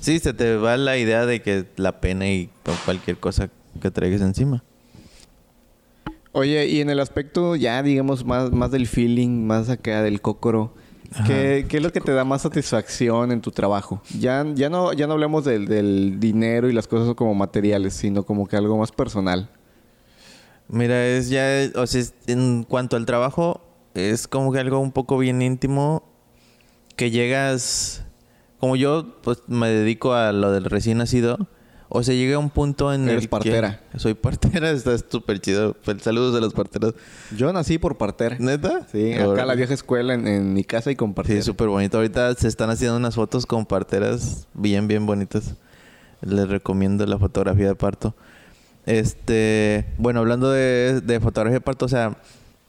[0.00, 2.50] Sí, se te va la idea de que la pena y
[2.84, 4.62] cualquier cosa que traigas encima.
[6.32, 10.74] Oye, y en el aspecto ya, digamos, más, más del feeling, más acá del cócoro,
[11.26, 14.00] ¿Qué, es lo que te da más satisfacción en tu trabajo?
[14.18, 18.46] Ya, ya, no, ya no hablemos del, dinero y las cosas como materiales, sino como
[18.46, 19.50] que algo más personal.
[20.68, 21.44] Mira, es ya,
[21.74, 23.60] o sea, en cuanto al trabajo,
[23.94, 26.04] es como que algo un poco bien íntimo
[26.94, 28.04] que llegas,
[28.58, 31.48] como yo, pues me dedico a lo del recién nacido
[31.92, 33.80] o sea, llega un punto en Eres el partera.
[33.96, 35.76] soy partera, está súper chido.
[35.84, 36.94] Pues, saludos a los parteros.
[37.36, 38.36] Yo nací por partera.
[38.38, 38.86] ¿Neta?
[38.92, 41.40] Sí, acá la vieja escuela en, mi casa y con partera.
[41.40, 41.96] Sí, súper bonito.
[41.96, 45.56] Ahorita se están haciendo unas fotos con parteras bien, bien bonitas.
[46.22, 48.14] Les recomiendo la fotografía de parto.
[48.86, 52.16] Este, bueno, hablando de, de fotografía de parto, o sea,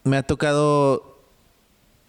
[0.04, 1.20] me ha tocado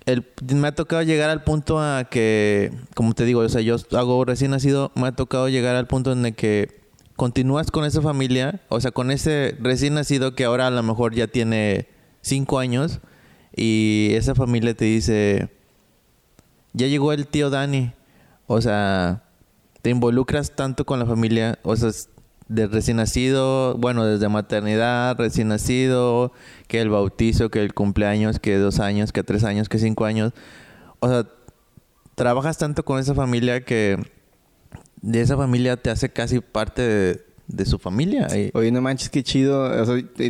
[0.06, 3.76] el, me ha tocado llegar al punto a que, como te digo, o sea, yo
[3.92, 6.81] hago recién nacido, me ha tocado llegar al punto en el que
[7.22, 11.14] continúas con esa familia, o sea, con ese recién nacido que ahora a lo mejor
[11.14, 11.86] ya tiene
[12.20, 12.98] cinco años
[13.54, 15.48] y esa familia te dice,
[16.72, 17.92] ya llegó el tío Dani,
[18.48, 19.22] o sea,
[19.82, 21.92] te involucras tanto con la familia, o sea,
[22.48, 26.32] de recién nacido, bueno, desde maternidad, recién nacido,
[26.66, 30.32] que el bautizo, que el cumpleaños, que dos años, que tres años, que cinco años,
[30.98, 31.28] o sea,
[32.16, 34.10] trabajas tanto con esa familia que
[35.02, 38.28] de esa familia te hace casi parte de, su familia.
[38.54, 39.70] Oye, no manches, qué chido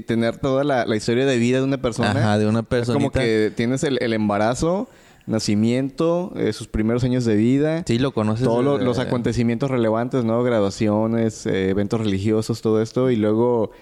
[0.06, 2.10] tener toda la, historia de vida de una persona.
[2.10, 2.94] Ajá, de una persona.
[2.94, 4.88] Como que tienes el, embarazo,
[5.26, 7.84] nacimiento, eh, sus primeros años de vida.
[7.86, 8.44] Sí, lo conoces.
[8.46, 10.42] Todos lo- los acontecimientos relevantes, ¿no?
[10.42, 13.10] Graduaciones, eh, eventos religiosos, todo esto.
[13.10, 13.76] Y luego, eh,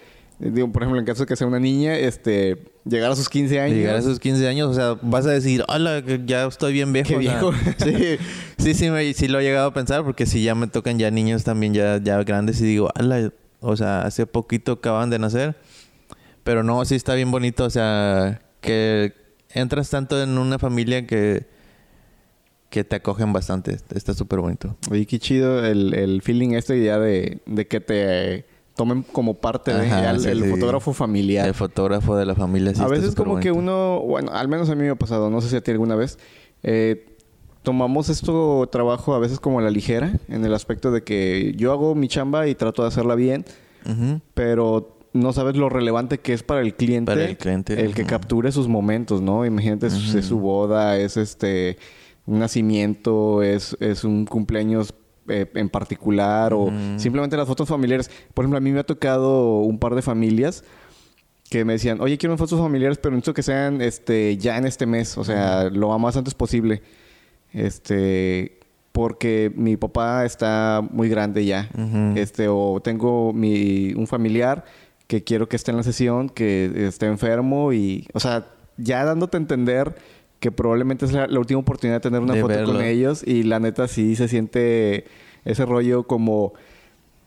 [0.49, 3.59] digo, por ejemplo, en caso de que sea una niña, este, llegar a sus 15
[3.59, 3.77] años.
[3.77, 7.09] Llegar a sus 15 años, o sea, vas a decir, hola, ya estoy bien viejo.
[7.09, 7.53] Qué o sea, viejo.
[7.83, 8.17] sí,
[8.57, 11.11] sí, sí, me- sí lo he llegado a pensar porque si ya me tocan ya
[11.11, 15.55] niños también ya, ya grandes y digo, hola, o sea, hace poquito acaban de nacer.
[16.43, 19.13] Pero no, sí está bien bonito, o sea, que
[19.53, 21.45] entras tanto en una familia que,
[22.71, 23.77] que te acogen bastante.
[23.93, 24.75] Está súper bonito.
[24.89, 29.73] Oye, qué chido el, el feeling este ya de, de que te tomen como parte
[29.73, 30.49] de Ajá, el, sí, el sí.
[30.49, 31.47] fotógrafo familiar.
[31.47, 32.73] El fotógrafo de la familia.
[32.73, 35.41] sí a veces como que uno, bueno, al menos a mí me ha pasado, no
[35.41, 36.17] sé si a ti alguna vez,
[36.63, 37.05] eh,
[37.63, 41.71] tomamos esto trabajo a veces como a la ligera, en el aspecto de que yo
[41.71, 43.45] hago mi chamba y trato de hacerla bien,
[44.33, 48.05] pero no sabes lo relevante que es para el cliente, Para el cliente, el que
[48.05, 49.45] capture sus momentos, ¿no?
[49.45, 51.77] Imagínate, es- es su boda, es este
[52.25, 54.93] un nacimiento, es, es un cumpleaños
[55.31, 58.09] eh, en particular o simplemente las fotos familiares.
[58.33, 60.63] Por ejemplo, a mí me ha tocado un par de familias
[61.49, 64.65] que me decían, oye, quiero unas fotos familiares, pero necesito que sean este, ya en
[64.65, 66.81] este mes, o sea, lo más antes posible.
[67.53, 68.59] Este,
[68.91, 71.69] porque mi papá está muy grande ya.
[72.15, 74.65] Este, o tengo mi, un familiar
[75.07, 79.35] que quiero que esté en la sesión, que esté enfermo y, o sea, ya dándote
[79.35, 79.95] a entender
[80.39, 82.73] que probablemente es la, la última oportunidad de tener una De foto verlo.
[82.73, 85.05] con ellos y la neta sí se siente
[85.45, 86.53] ese rollo como,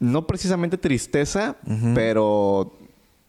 [0.01, 1.57] no precisamente tristeza,
[1.95, 2.73] pero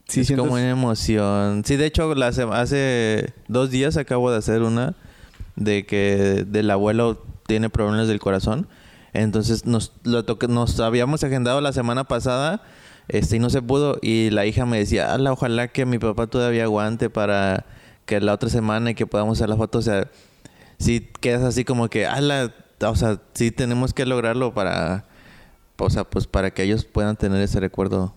[0.08, 0.44] sí es sientes...
[0.44, 1.64] como una emoción.
[1.66, 4.96] Sí, de hecho, la hace dos días acabo de hacer una
[5.56, 8.68] de que del abuelo tiene problemas del corazón.
[9.14, 12.62] Entonces nos lo toque- nos habíamos agendado la semana pasada
[13.08, 16.28] este y no se pudo y la hija me decía, "Ala, ojalá que mi papá
[16.28, 17.66] todavía aguante para
[18.06, 20.10] que la otra semana y que podamos hacer la foto." O sea,
[20.80, 25.06] sí quedas así como que, "Ala, o sea, sí tenemos que lograrlo para
[25.78, 28.14] o sea, pues para que ellos puedan tener ese recuerdo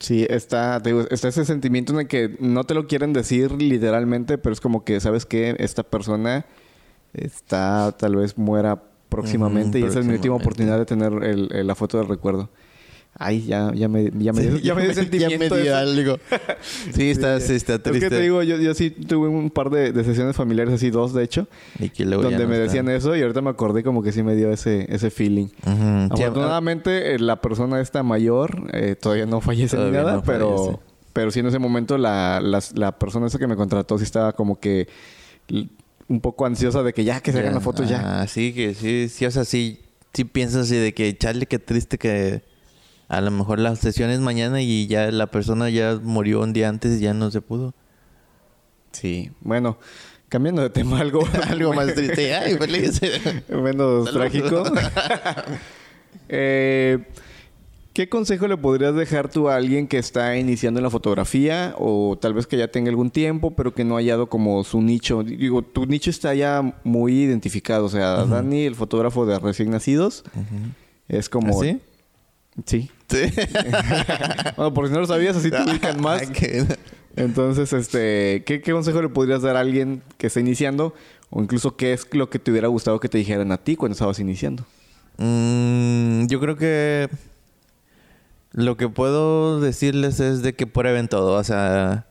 [0.00, 3.50] Sí, está, te digo, está ese sentimiento en el que no te lo quieren decir
[3.60, 5.56] literalmente, pero es como que, ¿sabes qué?
[5.58, 6.46] Esta persona
[7.14, 11.66] está, tal vez muera próximamente y esa es mi última oportunidad de tener el- el-
[11.66, 12.48] la foto del recuerdo.
[13.20, 15.76] Ay, ya, ya me, ya me, dio- ya me dio sentimiento eso.
[15.76, 16.18] algo.
[16.94, 19.90] Sí, está, sí, está Es que te digo, yo, yo sí tuve un par de,
[19.92, 21.48] de sesiones familiares, así dos de hecho,
[21.80, 22.64] Y que luego ya donde no me está.
[22.66, 25.46] decían eso y ahorita me acordé como que sí me dio ese, ese feeling.
[25.48, 25.52] Sí,
[26.10, 30.78] Afortunadamente, eh, la persona esta mayor eh, todavía no fallece ni nada, no pero, fallece.
[31.12, 32.40] pero sí en ese momento la,
[32.74, 34.86] la persona esa que me contrató sí estaba como que
[36.08, 37.54] un poco ansiosa de que ya, que se hagan ya.
[37.56, 38.20] la foto ya.
[38.22, 39.80] Ah, sí, que sí, sí, o sea, sí,
[40.12, 42.42] sí piensas así de que, chale, qué triste que
[43.08, 46.68] a lo mejor la sesión es mañana y ya la persona ya murió un día
[46.68, 47.74] antes y ya no se pudo.
[48.92, 49.78] Sí, bueno,
[50.28, 52.34] cambiando de tema, algo, Algo más triste.
[52.36, 53.00] Ay, feliz.
[53.48, 54.64] menos trágico.
[56.30, 56.98] Eh,
[57.94, 62.18] ¿Qué consejo le podrías dejar tú a alguien que está iniciando en la fotografía o
[62.20, 65.22] tal vez que ya tenga algún tiempo pero que no ha hallado como su nicho?
[65.22, 67.86] Digo, tu nicho está ya muy identificado.
[67.86, 70.22] O sea, Dani, el fotógrafo de recién nacidos,
[71.08, 71.58] es como...
[71.58, 71.80] ¿Así?
[72.66, 72.90] Sí.
[73.08, 73.22] Sí.
[74.56, 76.22] Bueno, por si no lo sabías, así te ubican más.
[76.22, 76.74] Ah,
[77.16, 80.94] Entonces, este, ¿qué, qué consejo le podrías dar a alguien que está iniciando?
[81.30, 83.92] O incluso, ¿qué es lo que te hubiera gustado que te dijeran a ti cuando
[83.92, 84.64] estabas iniciando?
[85.18, 87.08] Mm, yo creo que
[88.52, 92.06] lo que puedo decirles es de que prueben todo, o sea,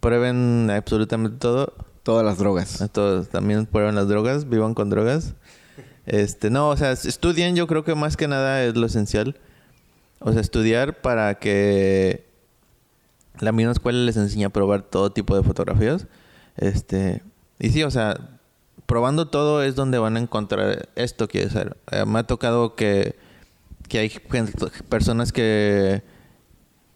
[0.00, 1.72] prueben absolutamente todo.
[2.02, 2.88] Todas las drogas.
[2.92, 5.34] Todos también prueben las drogas, vivan con drogas.
[6.06, 9.36] Este, no, o sea, estudien, yo creo que más que nada es lo esencial.
[10.20, 12.26] O sea, estudiar para que
[13.40, 16.06] la misma escuela les enseñe a probar todo tipo de fotografías.
[16.56, 17.22] Este,
[17.58, 18.38] y sí, o sea,
[18.86, 21.76] probando todo es donde van a encontrar esto que hacer.
[21.90, 23.16] Eh, me ha tocado que,
[23.88, 24.10] que hay
[24.88, 26.02] personas que,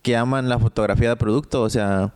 [0.03, 2.15] que aman la fotografía de producto, o sea,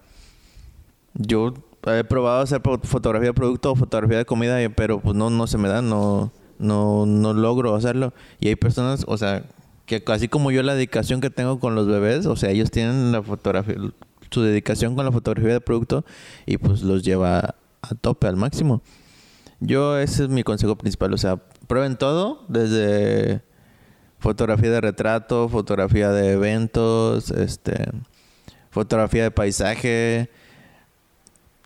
[1.14, 1.54] yo
[1.87, 5.59] he probado hacer fotografía de producto o fotografía de comida, pero pues no, no se
[5.59, 8.12] me da, no, no, no logro hacerlo.
[8.40, 9.44] Y hay personas, o sea,
[9.86, 13.12] que así como yo la dedicación que tengo con los bebés, o sea, ellos tienen
[13.12, 13.76] la fotografía,
[14.30, 16.05] su dedicación con la fotografía de producto
[16.46, 18.82] y pues los lleva a tope, al máximo.
[19.61, 21.36] Yo, ese es mi consejo principal, o sea,
[21.66, 23.42] prueben todo, desde
[24.18, 27.90] fotografía de retrato, fotografía de eventos, este,
[28.70, 30.30] fotografía de paisaje,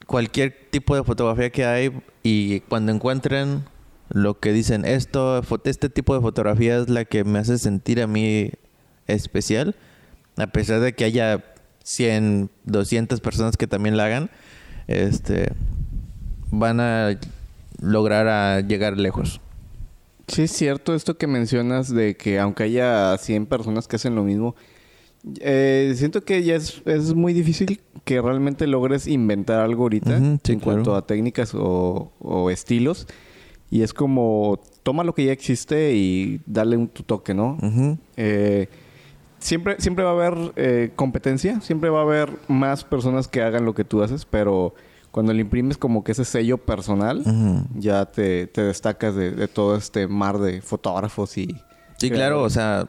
[0.06, 3.64] cualquier tipo de fotografía que hay y cuando encuentren
[4.10, 8.06] lo que dicen esto, este tipo de fotografía es la que me hace sentir a
[8.06, 8.50] mí
[9.06, 9.74] especial,
[10.36, 11.44] a pesar de que haya
[11.82, 14.30] 100, 200 personas que también la hagan,
[14.86, 15.52] este,
[16.50, 17.18] van a
[17.80, 19.40] lograr a llegar lejos.
[20.26, 24.24] Sí, es cierto esto que mencionas de que aunque haya 100 personas que hacen lo
[24.24, 24.54] mismo,
[25.40, 30.52] eh, siento que ya es, es, muy difícil que realmente logres inventar algo ahorita sí,
[30.52, 33.06] en cuanto a técnicas o, o estilos.
[33.70, 37.58] Y es como, toma lo que ya existe y dale un tu toque, ¿no?
[38.16, 38.68] Eh,
[39.38, 43.64] siempre, siempre va a haber eh, competencia, siempre va a haber más personas que hagan
[43.64, 44.74] lo que tú haces, pero
[45.10, 47.22] cuando le imprimes como que ese sello personal,
[47.74, 51.54] ya te, te destacas de, de todo este mar de fotógrafos y...
[51.98, 52.88] Sí, claro, o sea,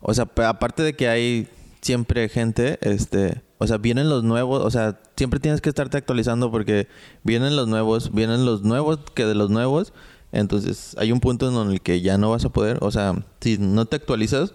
[0.00, 1.48] o sea, aparte de que hay
[1.80, 6.50] siempre gente, este, o sea, vienen los nuevos, o sea, siempre tienes que estarte actualizando
[6.50, 6.88] porque
[7.22, 9.92] vienen los nuevos, vienen los nuevos que de los nuevos,
[10.32, 13.58] entonces hay un punto en el que ya no vas a poder, o sea, si
[13.58, 14.54] no te actualizas,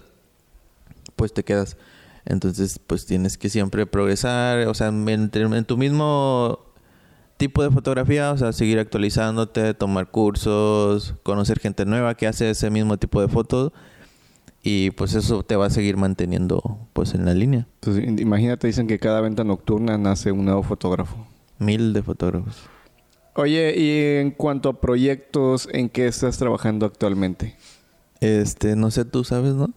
[1.15, 1.77] pues te quedas.
[2.25, 6.59] Entonces, pues tienes que siempre progresar, o sea, en, en tu mismo
[7.37, 12.69] tipo de fotografía, o sea, seguir actualizándote, tomar cursos, conocer gente nueva que hace ese
[12.69, 13.71] mismo tipo de fotos
[14.63, 17.67] y pues eso te va a seguir manteniendo pues en la línea.
[17.81, 21.27] Entonces, imagínate, dicen que cada venta nocturna nace un nuevo fotógrafo.
[21.59, 22.55] Mil de fotógrafos.
[23.37, 27.57] Oye, y en cuanto a proyectos, ¿en qué estás trabajando actualmente?
[28.21, 29.73] Este, no sé, tú sabes, ¿no?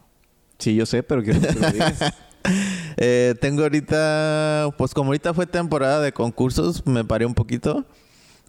[0.59, 1.98] Sí, yo sé, pero quiero que lo digas.
[3.00, 7.84] Eh, tengo ahorita, pues como ahorita fue temporada de concursos, me paré un poquito.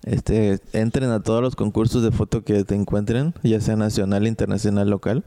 [0.06, 4.90] Este, entren a todos los concursos de foto que te encuentren, ya sea nacional, internacional,
[4.90, 5.26] local.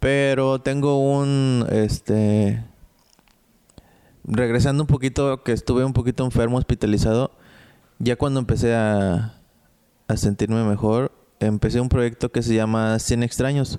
[0.00, 2.62] Pero tengo un, este,
[4.24, 7.32] regresando un poquito, que estuve un poquito enfermo, hospitalizado.
[8.02, 9.32] Ya cuando empecé a,
[10.16, 13.78] sentirme mejor, empecé un proyecto que se llama 100 extraños,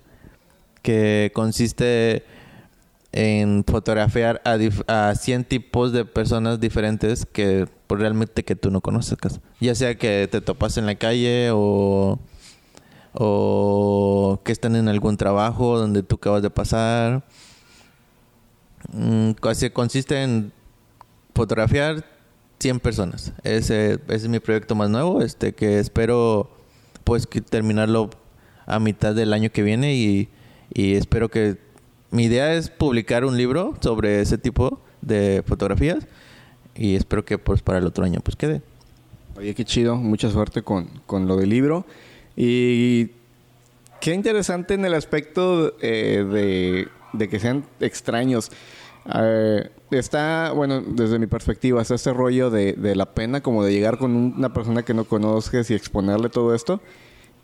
[0.82, 2.24] que consiste
[3.12, 8.80] en fotografiar a, a 100 tipos de personas diferentes que pues, realmente que tú no
[8.80, 9.18] conoces.
[9.60, 12.18] Ya sea que te topas en la calle o,
[13.12, 17.26] o que están en algún trabajo donde tú acabas de pasar.
[18.94, 19.32] Mm,
[19.74, 20.54] consiste en
[21.36, 22.13] fotografiar
[22.64, 23.34] 100 personas.
[23.44, 26.50] Ese, ese es mi proyecto más nuevo, este que espero
[27.04, 28.10] pues que terminarlo
[28.66, 30.30] a mitad del año que viene y,
[30.74, 31.58] y espero que
[32.10, 36.08] mi idea es publicar un libro sobre ese tipo de fotografías
[36.74, 38.62] y espero que pues para el otro año pues quede.
[39.36, 39.98] Oye, qué chido.
[39.98, 41.86] Mucha suerte con, con lo del libro.
[42.38, 43.10] Y
[44.00, 48.52] qué interesante en el aspecto eh, de, de que sean extraños.
[49.14, 49.70] Eh,
[50.00, 53.98] está, bueno, desde mi perspectiva, está este rollo de, de la pena, como de llegar
[53.98, 56.82] con un- una persona que no conozcas y exponerle todo esto.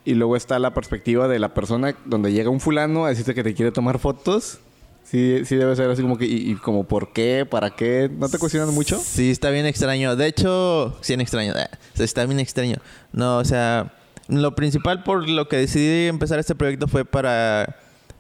[0.05, 3.43] Y luego está la perspectiva de la persona donde llega un fulano a decirte que
[3.43, 4.59] te quiere tomar fotos.
[5.03, 8.29] Sí, sí debe ser así como que, y, y como por qué, para qué, ¿no
[8.29, 8.97] te cuestionan mucho?
[8.99, 10.15] Sí, está bien extraño.
[10.15, 11.53] De hecho, sí, extraño.
[11.57, 12.77] eh, Está bien extraño.
[13.11, 13.93] No, o sea,
[14.27, 17.75] lo principal por lo que decidí empezar este proyecto fue para,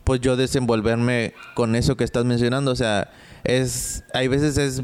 [0.09, 2.71] pues yo desenvolverme con eso que estás mencionando.
[2.71, 3.11] O sea,
[3.43, 4.81] es, hay veces es,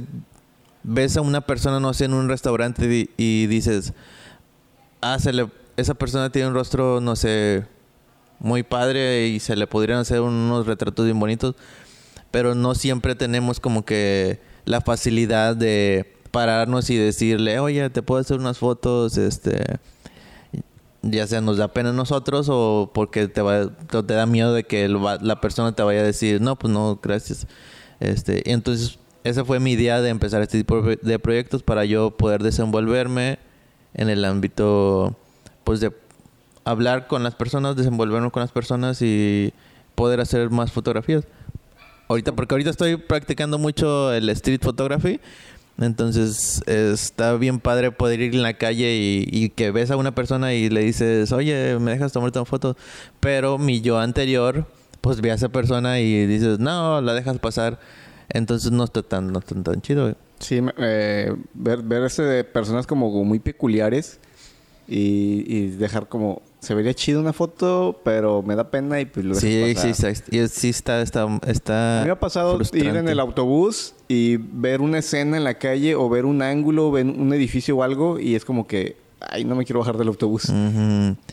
[0.83, 3.93] ves a una persona, no sé, en un restaurante y, y dices,
[5.01, 7.65] ah, se le, esa persona tiene un rostro, no sé,
[8.37, 11.55] muy padre y se le podrían hacer unos retratos bien bonitos
[12.29, 18.21] pero no siempre tenemos como que la facilidad de pararnos y decirle, oye, te puedo
[18.21, 19.79] hacer unas fotos, este,
[21.11, 24.53] ya sea nos da pena a nosotros o porque te, va, te te da miedo
[24.53, 27.47] de que la persona te vaya a decir, no, pues no, gracias.
[27.99, 32.11] Este, y entonces, esa fue mi idea de empezar este tipo de proyectos para yo
[32.11, 33.39] poder desenvolverme
[33.93, 35.15] en el ámbito,
[35.63, 35.91] pues de
[36.63, 39.53] hablar con las personas, desenvolverme con las personas y
[39.95, 41.25] poder hacer más fotografías.
[42.07, 45.19] Ahorita, porque ahorita estoy practicando mucho el street photography.
[45.77, 50.53] Entonces está bien padre poder ir en la calle y, que ves a una persona
[50.53, 52.77] y le dices, oye, ¿me dejas tomarte una foto?
[53.19, 54.67] Pero mi yo anterior,
[55.01, 57.79] pues ve a esa persona y dices, no, la dejas pasar.
[58.29, 60.15] Entonces no está tan, no está tan chido.
[60.39, 64.19] Sí, eh, ver, ver ese de personas como, muy peculiares
[64.87, 66.41] y dejar como...
[66.65, 70.15] Se vería chido una foto, pero me da pena y pues lo Sí, sí, pasar.
[70.15, 71.27] sí, y sí está, está,
[72.03, 76.09] me ha pasado ir en el autobús y ver una escena en la calle o
[76.09, 79.63] ver un ángulo, ver un edificio o algo y es como que, ay, no me
[79.63, 80.51] quiero bajar del autobús.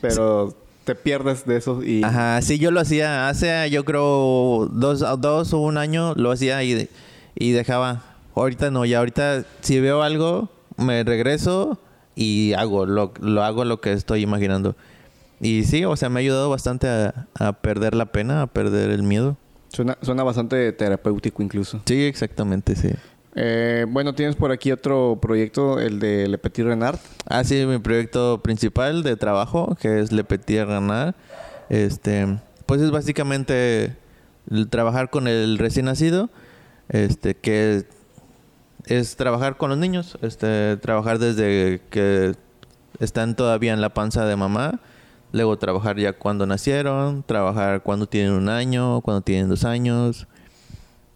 [0.02, 0.54] Pero
[0.84, 2.02] te pierdes de eso y...
[2.02, 6.62] Ajá, sí, yo lo hacía hace, yo creo, dos, dos o un año lo hacía
[6.62, 6.90] y,
[7.34, 8.02] y dejaba.
[8.34, 11.78] Ahorita no, ya ahorita si veo algo, me regreso
[12.16, 14.76] y hago, lo, lo hago lo que estoy imaginando.
[15.42, 18.90] Y sí, o sea, me ha ayudado bastante a, a perder la pena, a perder
[18.90, 19.36] el miedo.
[19.68, 21.82] Suena, suena bastante terapéutico incluso.
[21.84, 22.90] Sí, exactamente, sí.
[23.34, 26.98] Eh, bueno, tienes por aquí otro proyecto, el de Le Petit Renard.
[27.26, 31.14] Ah, sí, mi proyecto principal de trabajo, que es Le Petit Renard.
[31.70, 33.96] Este, pues es básicamente
[34.50, 36.30] el trabajar con el recién nacido,
[36.88, 37.84] este, que
[38.86, 42.34] es trabajar con los niños, este, trabajar desde que
[43.00, 44.80] están todavía en la panza de mamá,
[45.32, 50.26] luego trabajar ya cuando nacieron, trabajar cuando tienen un año, cuando tienen dos años.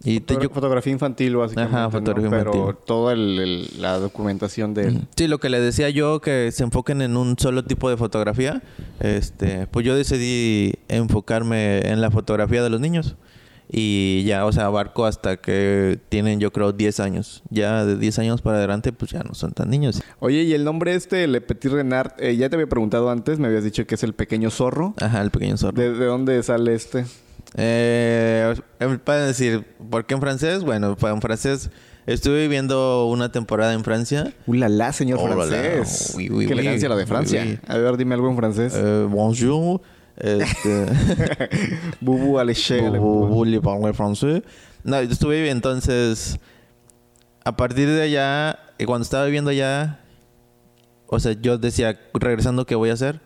[0.05, 2.37] Y te, yo, fotografía infantil básicamente, Ajá, fotografía ¿no?
[2.37, 7.17] pero toda la documentación de Sí, lo que le decía yo que se enfoquen en
[7.17, 8.63] un solo tipo de fotografía,
[9.01, 13.17] este, pues yo decidí enfocarme en la fotografía de los niños.
[13.71, 17.43] Y ya, o sea, abarco hasta que tienen, yo creo, 10 años.
[17.51, 20.03] Ya de 10 años para adelante, pues ya no son tan niños.
[20.21, 23.49] Oye, y el nombre este, Le Petit Renard, eh, ya te había preguntado antes, me
[23.49, 24.95] habías dicho que es el pequeño zorro.
[25.01, 25.81] Ajá, el pequeño zorro.
[25.81, 27.07] ¿De, dónde sale este?
[27.57, 28.55] Eh,
[29.05, 30.63] para decir, ¿por qué en francés?
[30.63, 31.71] Bueno, en francés
[32.07, 34.33] estuve viviendo una temporada en Francia.
[34.47, 36.13] ¡Ulala, señor francés!
[36.17, 37.61] Uy, uy, qué elegancia la de Francia!
[37.67, 38.75] A ver, dime algo en francés.
[38.77, 39.81] Eh, bonjour.
[40.17, 40.87] Este...
[42.01, 42.39] Bubu.
[42.39, 44.43] Bubu le parle francés.
[44.85, 46.39] No, estuve entonces...
[47.45, 50.01] A partir de allá, cuando estaba viviendo allá,
[51.07, 53.21] o sea, yo decía, regresando, ¿qué voy a hacer?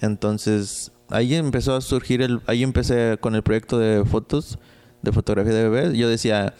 [0.00, 2.40] Entonces, ahí empezó a surgir el...
[2.46, 4.58] Ahí empecé con el proyecto de fotos,
[5.02, 5.96] de fotografía de bebés.
[5.96, 6.54] Yo decía,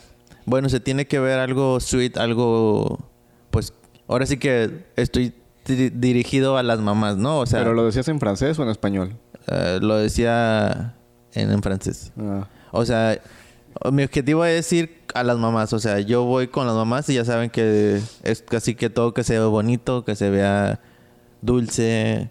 [0.44, 3.11] bueno, se tiene que ver algo sweet, algo...
[3.51, 3.72] Pues,
[4.07, 5.34] ahora sí que estoy
[5.66, 7.40] dirigido a las mamás, ¿no?
[7.40, 7.59] O sea...
[7.59, 9.16] ¿Pero lo decías en francés o en español?
[9.51, 10.94] Eh, lo decía
[11.32, 12.12] en, francés.
[12.18, 12.49] Ah.
[12.70, 13.20] O sea,
[13.92, 15.72] mi objetivo es ir a las mamás.
[15.72, 19.14] O sea, yo voy con las mamás y ya saben que es casi que todo
[19.14, 20.80] que se vea bonito, que se vea
[21.40, 22.30] dulce,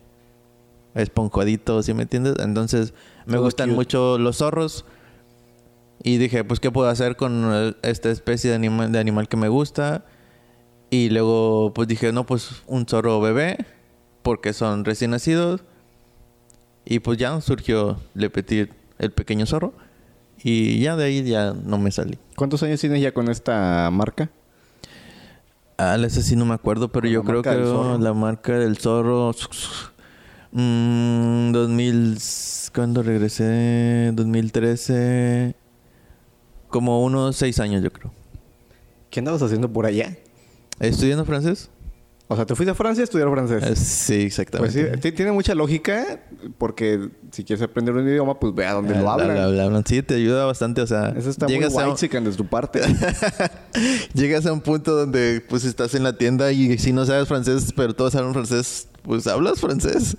[0.93, 2.35] esponjadito, ¿sí me entiendes?
[2.39, 2.93] Entonces,
[3.25, 4.85] me gustan mucho los zorros.
[6.03, 10.05] Y dije, pues, ¿qué puedo hacer con esta especie de de animal que me gusta?
[10.89, 13.57] Y luego, pues dije, no, pues un zorro bebé,
[14.21, 15.63] porque son recién nacidos.
[16.89, 19.73] Y pues ya surgió Le Petit, el pequeño zorro.
[20.41, 22.17] Y ya de ahí ya no me salí.
[22.37, 24.29] ¿Cuántos años tienes ya con esta marca?
[25.77, 27.55] Ah, ese sí no me acuerdo, pero yo creo que
[27.99, 29.35] la marca del zorro...
[30.51, 32.17] Mmm, 2000...
[32.73, 34.11] ¿Cuándo regresé?
[34.13, 35.55] 2013...
[36.69, 38.13] Como unos seis años, yo creo.
[39.09, 40.17] ¿Qué andabas haciendo por allá?
[40.79, 41.69] ¿Estudiando francés?
[42.29, 43.63] O sea, te fuiste a Francia a estudiar francés.
[43.63, 44.89] Eh, sí, exactamente.
[44.89, 46.19] Pues sí, tiene mucha lógica
[46.57, 49.85] porque si quieres aprender un idioma, pues ve a dónde lo ah, hablan.
[49.85, 51.13] Sí, te ayuda bastante, o sea...
[51.17, 52.81] Eso está llegas muy a de tu parte.
[54.13, 57.71] llegas a un punto donde pues estás en la tienda y si no sabes francés,
[57.73, 60.17] pero todos hablan francés, pues hablas francés.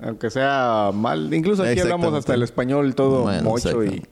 [0.00, 1.32] Aunque sea mal.
[1.32, 4.02] Incluso aquí hablamos hasta el español todo mocho y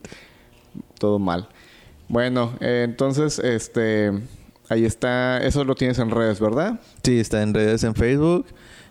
[1.00, 1.48] todo mal.
[2.08, 4.12] Bueno, eh, entonces, este...
[4.68, 6.78] Ahí está, eso lo tienes en redes, ¿verdad?
[7.02, 8.46] Sí, está en redes, en Facebook.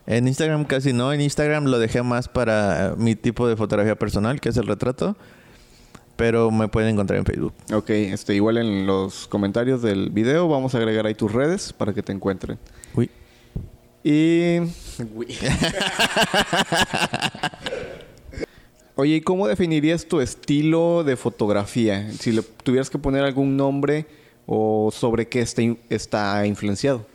[0.07, 1.13] En Instagram casi no.
[1.13, 5.15] En Instagram lo dejé más para mi tipo de fotografía personal, que es el retrato.
[6.15, 7.53] Pero me pueden encontrar en Facebook.
[7.71, 11.93] Ok, este, igual en los comentarios del video vamos a agregar ahí tus redes para
[11.93, 12.57] que te encuentren.
[12.95, 13.11] Uy.
[14.03, 14.57] Y...
[18.95, 22.11] Oye, ¿y cómo definirías tu estilo de fotografía?
[22.13, 24.07] Si le tuvieras que poner algún nombre
[24.47, 27.05] o sobre qué está, está influenciado?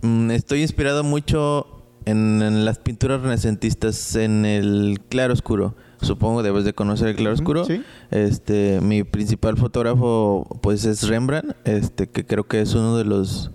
[0.00, 1.66] Mm, estoy inspirado mucho
[2.06, 5.74] en, las pinturas renacentistas, en el claro oscuro.
[6.00, 7.64] Supongo debes de conocer el claro oscuro.
[7.64, 7.82] ¿Sí?
[8.10, 13.50] Este, mi principal fotógrafo pues es Rembrandt, este que creo que es uno de los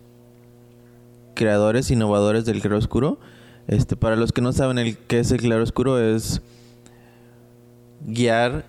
[1.33, 3.19] creadores innovadores del claro oscuro.
[3.67, 6.41] Este, para los que no saben el qué es el claro oscuro es
[8.05, 8.65] guiar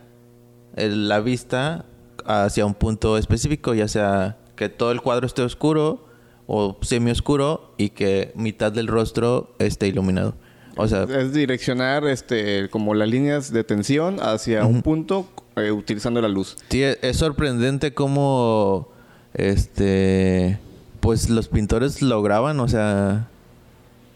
[0.77, 1.87] la vista
[2.25, 6.07] hacia un punto específico, ya sea que todo el cuadro esté oscuro
[6.47, 10.35] o semi oscuro y que mitad del rostro esté iluminado.
[10.77, 16.21] O sea, es direccionar este como las líneas de tensión hacia un punto eh, utilizando
[16.23, 16.57] la luz.
[16.71, 18.89] Sí, es sorprendente cómo
[19.35, 20.59] este
[21.01, 23.29] pues los pintores lograban, o sea,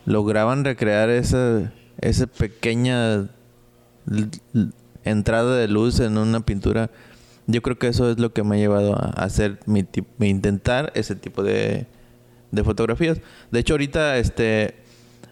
[0.06, 3.28] lograban recrear esa esa pequeña
[5.04, 6.90] entrada de luz en una pintura
[7.46, 9.86] yo creo que eso es lo que me ha llevado a hacer mi,
[10.20, 11.86] intentar ese tipo de,
[12.64, 13.18] fotografías.
[13.50, 14.76] De hecho, ahorita este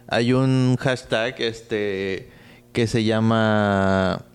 [0.06, 2.28] hay un hashtag este
[2.72, 4.26] que se llama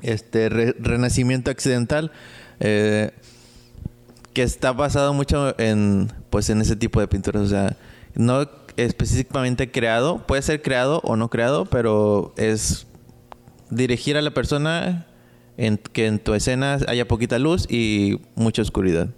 [0.00, 2.10] este renacimiento accidental
[2.60, 3.10] eh,
[4.32, 7.76] que está basado mucho en pues en ese tipo de pinturas o sea
[8.14, 12.86] no específicamente creado puede ser creado o no creado pero es
[13.68, 15.06] dirigir a la persona
[15.56, 19.08] en que en tu escena haya poquita luz y mucha oscuridad.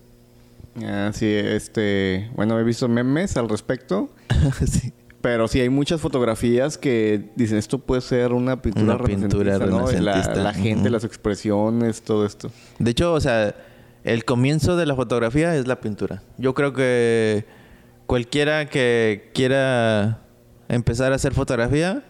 [0.82, 2.30] Ah, sí, este...
[2.34, 4.10] Bueno, he visto memes al respecto.
[4.66, 4.92] sí.
[5.20, 10.34] Pero sí hay muchas fotografías que dicen esto puede ser una pintura Una pintura renacentista,
[10.34, 10.42] ¿no?
[10.42, 12.50] La- gente, las expresiones, todo esto.
[12.78, 13.54] De hecho, o sea,
[14.02, 16.22] el comienzo de la fotografía es la pintura.
[16.36, 17.46] Yo creo que
[18.06, 20.20] cualquiera que quiera
[20.68, 22.02] empezar a hacer fotografía,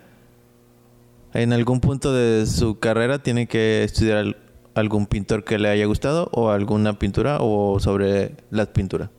[1.35, 4.37] en algún punto de su carrera tiene que estudiar al-
[4.75, 9.11] algún pintor que le haya gustado o alguna pintura o sobre la pintura.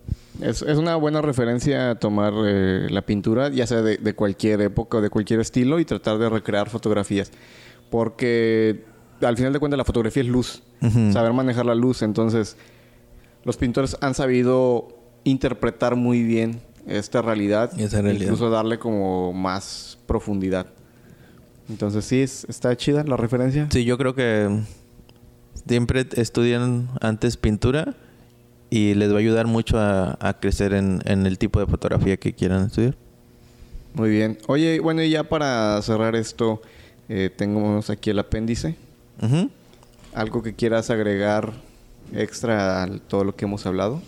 [0.41, 4.59] Es, es una buena referencia a tomar eh, la pintura, ya sea de, de cualquier
[4.61, 7.31] época o de cualquier estilo, y tratar de recrear fotografías.
[7.89, 8.83] Porque
[9.21, 10.61] al final de cuentas la fotografía es luz,
[11.13, 12.01] saber manejar la luz.
[12.01, 12.57] Entonces,
[13.45, 14.89] los pintores han sabido
[15.23, 18.23] interpretar muy bien esta realidad, Esa realidad.
[18.23, 20.67] incluso darle como más profundidad.
[21.69, 23.67] Entonces, sí, es- está chida la referencia.
[23.71, 24.61] Sí, yo creo que
[25.67, 27.95] siempre estudian antes pintura
[28.69, 32.17] y les va a ayudar mucho a, a crecer en, en el tipo de fotografía
[32.17, 32.95] que quieran estudiar.
[33.93, 34.37] Muy bien.
[34.47, 36.61] Oye, bueno, y ya para cerrar esto,
[37.09, 38.75] eh, tenemos aquí el apéndice.
[40.13, 41.53] ¿Algo que quieras agregar
[42.13, 44.01] extra a todo lo que hemos hablado?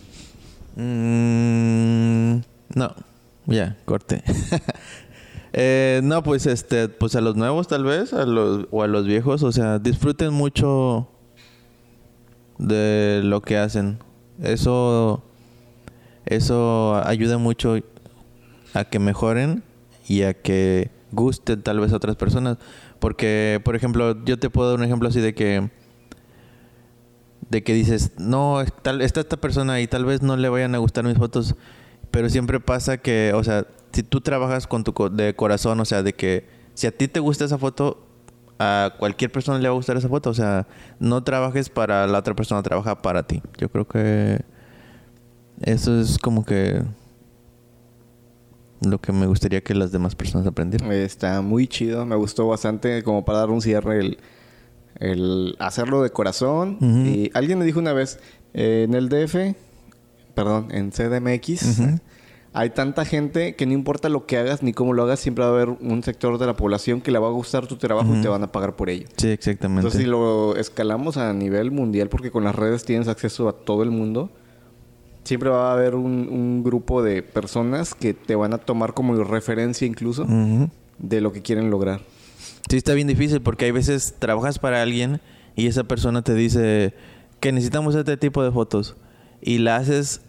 [0.75, 2.39] Mm,
[2.75, 2.93] no,
[3.45, 4.23] ya, corte.
[5.59, 9.07] Eh, no, pues este, pues a los nuevos tal vez, a los, o a los
[9.07, 11.09] viejos, o sea, disfruten mucho
[12.59, 13.97] de lo que hacen.
[14.39, 15.23] Eso,
[16.27, 17.75] eso ayuda mucho
[18.75, 19.63] a que mejoren
[20.07, 22.59] y a que gusten tal vez a otras personas.
[22.99, 25.71] Porque, por ejemplo, yo te puedo dar un ejemplo así de que
[27.49, 31.03] de que dices, no, está esta persona y tal vez no le vayan a gustar
[31.03, 31.55] mis fotos,
[32.11, 33.65] pero siempre pasa que, o sea,
[33.97, 36.45] si tú trabajas con tu co- de corazón, o sea, de que
[36.75, 38.05] si a ti te gusta esa foto,
[38.59, 40.67] a cualquier persona le va a gustar esa foto, o sea,
[40.99, 43.41] no trabajes para la otra persona, trabaja para ti.
[43.57, 44.41] Yo creo que
[45.61, 46.83] eso es como que
[48.81, 50.91] lo que me gustaría que las demás personas aprendieran.
[50.91, 54.17] Está muy chido, me gustó bastante como para dar un cierre el,
[54.99, 56.77] el hacerlo de corazón.
[56.79, 58.19] Y alguien me dijo una vez,
[58.53, 59.55] eh, en el DF,
[60.35, 61.99] perdón, en CDMX, Ujú.
[62.53, 65.51] Hay tanta gente que no importa lo que hagas ni cómo lo hagas, siempre va
[65.51, 68.21] a haber un sector de la población que le va a gustar tu trabajo y
[68.21, 69.07] te van a pagar por ello.
[69.17, 69.81] Sí, exactamente.
[69.81, 73.83] Entonces, si lo escalamos a nivel mundial, porque con las redes tienes acceso a todo
[73.83, 74.31] el mundo,
[75.23, 79.13] siempre va a haber un, un grupo de personas que te van a tomar como
[79.23, 80.25] referencia incluso
[80.97, 82.01] de lo que quieren lograr.
[82.69, 85.21] Sí, está bien difícil porque hay veces trabajas para alguien
[85.55, 86.93] y esa persona te dice
[87.39, 88.95] que necesitamos este tipo de fotos
[89.41, 90.21] y la haces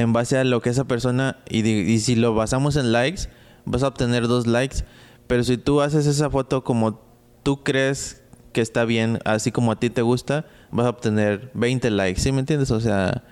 [0.00, 3.28] en base a lo que esa persona y, si lo basamos en likes
[3.66, 4.78] vas a obtener dos likes
[5.26, 7.00] pero si tú haces esa foto como
[7.42, 8.22] tú crees
[8.52, 12.32] que está bien así como a ti te gusta vas a obtener 20 likes ¿sí
[12.32, 12.70] me entiendes?
[12.70, 13.24] o sea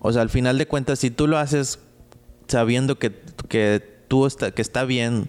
[0.00, 1.80] o sea al final de cuentas si tú lo haces
[2.46, 3.12] sabiendo que,
[3.48, 5.28] que tú está, que está bien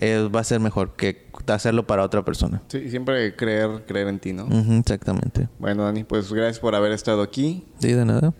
[0.00, 2.62] eh, va a ser mejor que hacerlo para otra persona.
[2.68, 4.48] Sí, siempre creer, creer en ti, ¿no?
[4.78, 5.48] Exactamente.
[5.58, 8.34] Bueno, Dani, pues gracias por haber estado aquí Sí, de nada.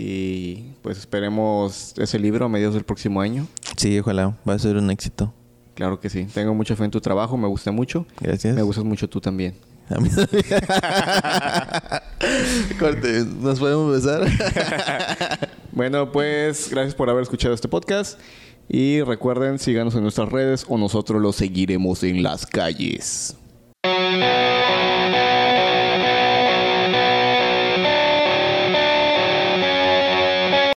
[0.00, 3.48] Y pues esperemos ese libro a mediados del próximo año.
[3.76, 4.36] Sí, ojalá.
[4.48, 5.34] Va a ser un éxito.
[5.74, 6.28] Claro que sí.
[6.32, 8.06] Tengo mucha fe en tu trabajo, me gusta mucho.
[8.20, 8.54] Gracias.
[8.54, 9.56] Me gustas mucho tú también.
[9.90, 10.44] A mí también.
[12.78, 14.24] Corte, ¿nos podemos besar?
[15.72, 18.18] Bueno, pues gracias por haber escuchado este podcast
[18.68, 23.36] y recuerden, síganos en nuestras redes o nosotros los seguiremos en las calles.